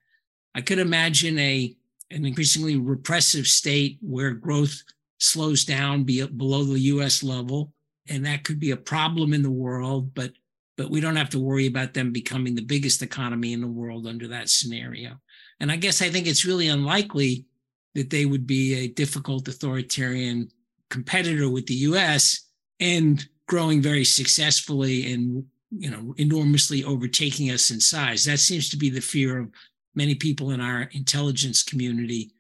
I 0.55 0.61
could 0.61 0.79
imagine 0.79 1.39
a 1.39 1.75
an 2.11 2.25
increasingly 2.25 2.77
repressive 2.77 3.47
state 3.47 3.99
where 4.01 4.33
growth 4.33 4.83
slows 5.19 5.65
down 5.65 6.05
be 6.05 6.25
below 6.27 6.65
the 6.65 6.79
US 6.81 7.23
level 7.23 7.73
and 8.09 8.25
that 8.27 8.45
could 8.45 8.61
be 8.61 8.71
a 8.71 8.77
problem 8.77 9.33
in 9.33 9.43
the 9.43 9.51
world 9.51 10.15
but 10.15 10.33
but 10.77 10.91
we 10.91 11.01
don't 11.01 11.17
have 11.17 11.31
to 11.31 11.41
worry 11.41 11.67
about 11.67 11.95
them 11.95 12.13
becoming 12.13 12.55
the 12.55 12.63
biggest 12.63 13.03
economy 13.03 13.55
in 13.55 13.63
the 13.63 13.67
world 13.67 14.07
under 14.07 14.29
that 14.29 14.51
scenario 14.51 15.19
and 15.61 15.73
I 15.73 15.77
guess 15.77 16.03
I 16.03 16.11
think 16.11 16.27
it's 16.27 16.45
really 16.45 16.69
unlikely 16.69 17.47
that 17.95 18.11
they 18.11 18.27
would 18.27 18.47
be 18.47 18.75
a 18.75 18.89
difficult 18.89 19.49
authoritarian 19.49 20.51
competitor 20.91 21.49
with 21.49 21.67
the 21.67 21.75
US 21.75 22.49
and 22.79 23.27
growing 23.49 23.81
very 23.81 24.05
successfully 24.05 25.13
and 25.13 25.45
you 25.71 25.91
know 25.91 26.15
enormously 26.19 26.85
overtaking 26.85 27.51
us 27.51 27.71
in 27.71 27.81
size. 27.81 28.25
That 28.25 28.39
seems 28.39 28.69
to 28.71 28.77
be 28.77 28.91
the 28.91 29.01
fear 29.01 29.39
of 29.39 29.51
many 29.95 30.15
people 30.15 30.51
in 30.51 30.61
our 30.61 30.83
intelligence 30.93 31.63
community. 31.63 32.33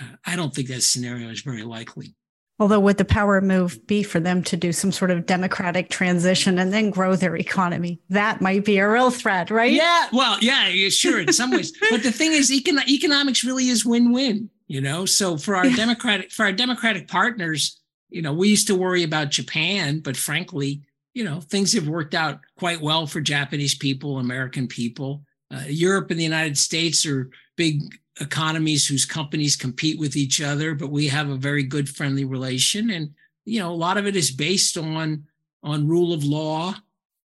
Uh, 0.00 0.16
I 0.26 0.36
don't 0.36 0.54
think 0.54 0.68
that 0.68 0.82
scenario 0.82 1.30
is 1.30 1.42
very 1.42 1.62
likely. 1.62 2.14
Although, 2.62 2.78
would 2.78 2.96
the 2.96 3.04
power 3.04 3.40
move 3.40 3.84
be 3.88 4.04
for 4.04 4.20
them 4.20 4.44
to 4.44 4.56
do 4.56 4.70
some 4.70 4.92
sort 4.92 5.10
of 5.10 5.26
democratic 5.26 5.90
transition 5.90 6.60
and 6.60 6.72
then 6.72 6.90
grow 6.90 7.16
their 7.16 7.34
economy? 7.34 7.98
That 8.08 8.40
might 8.40 8.64
be 8.64 8.78
a 8.78 8.88
real 8.88 9.10
threat, 9.10 9.50
right? 9.50 9.72
Yeah. 9.72 10.06
Well, 10.12 10.38
yeah, 10.40 10.70
sure, 10.88 11.18
in 11.18 11.32
some 11.32 11.50
ways. 11.50 11.72
but 11.90 12.04
the 12.04 12.12
thing 12.12 12.30
is, 12.30 12.52
econ- 12.52 12.86
economics 12.86 13.42
really 13.42 13.68
is 13.68 13.84
win-win. 13.84 14.48
You 14.68 14.80
know, 14.80 15.06
so 15.06 15.36
for 15.36 15.56
our 15.56 15.68
democratic 15.70 16.30
for 16.30 16.44
our 16.44 16.52
democratic 16.52 17.08
partners, 17.08 17.80
you 18.10 18.22
know, 18.22 18.32
we 18.32 18.48
used 18.48 18.68
to 18.68 18.76
worry 18.76 19.02
about 19.02 19.30
Japan, 19.30 19.98
but 19.98 20.16
frankly, 20.16 20.82
you 21.14 21.24
know, 21.24 21.40
things 21.40 21.72
have 21.72 21.88
worked 21.88 22.14
out 22.14 22.38
quite 22.60 22.80
well 22.80 23.08
for 23.08 23.20
Japanese 23.20 23.74
people, 23.74 24.20
American 24.20 24.68
people. 24.68 25.24
Uh, 25.52 25.64
Europe 25.66 26.12
and 26.12 26.20
the 26.20 26.24
United 26.24 26.56
States 26.56 27.04
are 27.06 27.28
big 27.56 27.82
economies 28.20 28.86
whose 28.86 29.04
companies 29.04 29.56
compete 29.56 29.98
with 29.98 30.16
each 30.16 30.40
other, 30.40 30.74
but 30.74 30.90
we 30.90 31.08
have 31.08 31.30
a 31.30 31.36
very 31.36 31.62
good 31.62 31.88
friendly 31.88 32.24
relation. 32.24 32.90
And, 32.90 33.10
you 33.44 33.60
know, 33.60 33.70
a 33.70 33.74
lot 33.74 33.96
of 33.96 34.06
it 34.06 34.16
is 34.16 34.30
based 34.30 34.76
on 34.76 35.26
on 35.64 35.88
rule 35.88 36.12
of 36.12 36.24
law 36.24 36.74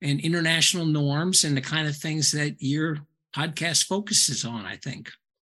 and 0.02 0.20
international 0.20 0.86
norms 0.86 1.44
and 1.44 1.56
the 1.56 1.62
kind 1.62 1.88
of 1.88 1.96
things 1.96 2.32
that 2.32 2.56
your 2.60 3.00
podcast 3.36 3.86
focuses 3.86 4.46
on, 4.46 4.66
I 4.66 4.76
think. 4.76 5.10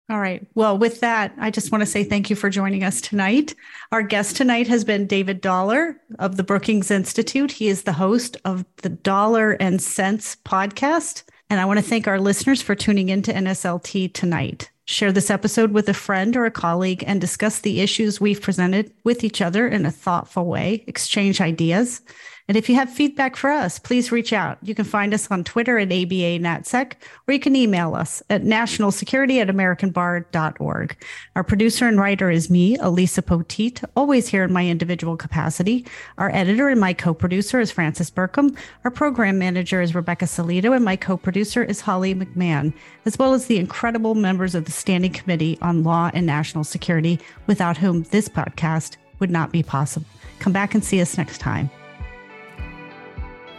All 0.08 0.20
right. 0.20 0.46
Well, 0.54 0.78
with 0.78 1.00
that, 1.00 1.34
I 1.36 1.50
just 1.50 1.72
want 1.72 1.82
to 1.82 1.86
say 1.86 2.04
thank 2.04 2.30
you 2.30 2.36
for 2.36 2.48
joining 2.48 2.84
us 2.84 3.00
tonight. 3.00 3.56
Our 3.90 4.02
guest 4.02 4.36
tonight 4.36 4.68
has 4.68 4.84
been 4.84 5.06
David 5.06 5.40
Dollar 5.40 6.00
of 6.20 6.36
the 6.36 6.44
Brookings 6.44 6.92
Institute. 6.92 7.50
He 7.50 7.66
is 7.66 7.82
the 7.82 7.92
host 7.92 8.36
of 8.44 8.64
the 8.82 8.88
Dollar 8.88 9.52
and 9.52 9.82
Sense 9.82 10.36
podcast. 10.44 11.24
And 11.50 11.58
I 11.58 11.64
want 11.64 11.80
to 11.80 11.84
thank 11.84 12.06
our 12.06 12.20
listeners 12.20 12.62
for 12.62 12.76
tuning 12.76 13.08
in 13.08 13.22
to 13.22 13.32
NSLT 13.32 14.12
tonight. 14.12 14.70
Share 14.88 15.10
this 15.10 15.30
episode 15.30 15.72
with 15.72 15.88
a 15.88 15.94
friend 15.94 16.36
or 16.36 16.44
a 16.44 16.50
colleague 16.50 17.02
and 17.08 17.20
discuss 17.20 17.58
the 17.58 17.80
issues 17.80 18.20
we've 18.20 18.40
presented 18.40 18.92
with 19.02 19.24
each 19.24 19.42
other 19.42 19.66
in 19.66 19.84
a 19.84 19.90
thoughtful 19.90 20.46
way. 20.46 20.84
Exchange 20.86 21.40
ideas. 21.40 22.02
And 22.48 22.56
if 22.56 22.68
you 22.68 22.76
have 22.76 22.88
feedback 22.92 23.34
for 23.34 23.50
us, 23.50 23.80
please 23.80 24.12
reach 24.12 24.32
out. 24.32 24.58
You 24.62 24.74
can 24.74 24.84
find 24.84 25.12
us 25.12 25.28
on 25.30 25.42
Twitter 25.42 25.78
at 25.78 25.88
ABA 25.88 26.38
NatSec, 26.38 26.92
or 27.26 27.34
you 27.34 27.40
can 27.40 27.56
email 27.56 27.96
us 27.96 28.22
at 28.30 28.44
nationalsecurity 28.44 29.40
at 29.40 29.48
americanbar.org. 29.48 30.96
Our 31.34 31.42
producer 31.42 31.88
and 31.88 31.98
writer 31.98 32.30
is 32.30 32.48
me, 32.48 32.76
Elisa 32.76 33.20
Poteat, 33.22 33.84
always 33.96 34.28
here 34.28 34.44
in 34.44 34.52
my 34.52 34.66
individual 34.66 35.16
capacity. 35.16 35.84
Our 36.18 36.30
editor 36.30 36.68
and 36.68 36.80
my 36.80 36.92
co-producer 36.92 37.58
is 37.58 37.72
Francis 37.72 38.10
Burkham. 38.10 38.56
Our 38.84 38.92
program 38.92 39.38
manager 39.38 39.80
is 39.80 39.94
Rebecca 39.94 40.26
Salito, 40.26 40.74
and 40.74 40.84
my 40.84 40.94
co-producer 40.94 41.64
is 41.64 41.80
Holly 41.80 42.14
McMahon, 42.14 42.72
as 43.06 43.18
well 43.18 43.34
as 43.34 43.46
the 43.46 43.58
incredible 43.58 44.14
members 44.14 44.54
of 44.54 44.66
the 44.66 44.72
Standing 44.72 45.12
Committee 45.12 45.58
on 45.62 45.82
Law 45.82 46.12
and 46.14 46.26
National 46.26 46.62
Security, 46.62 47.18
without 47.48 47.76
whom 47.76 48.04
this 48.04 48.28
podcast 48.28 48.96
would 49.18 49.30
not 49.30 49.50
be 49.50 49.64
possible. 49.64 50.06
Come 50.38 50.52
back 50.52 50.74
and 50.74 50.84
see 50.84 51.00
us 51.00 51.18
next 51.18 51.38
time. 51.38 51.70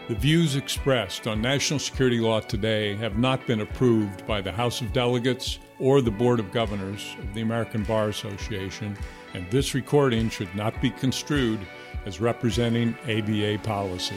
The 0.08 0.16
views 0.16 0.56
expressed 0.56 1.28
on 1.28 1.42
national 1.42 1.80
security 1.80 2.22
law 2.22 2.40
today 2.40 2.96
have 2.96 3.18
not 3.18 3.46
been 3.46 3.60
approved 3.60 4.26
by 4.26 4.40
the 4.40 4.54
House 4.54 4.80
of 4.80 4.94
Delegates 4.94 5.60
or 5.80 6.02
the 6.02 6.10
Board 6.10 6.40
of 6.40 6.50
Governors 6.54 7.14
of 7.20 7.34
the 7.34 7.42
American 7.42 7.84
Bar 7.84 8.08
Association, 8.08 8.98
and 9.34 9.46
this 9.52 9.76
recording 9.76 10.30
should 10.30 10.56
not 10.56 10.82
be 10.82 10.92
construed 10.92 11.60
as 12.06 12.22
representing 12.22 12.96
ABA 13.04 13.60
policy. 13.64 14.16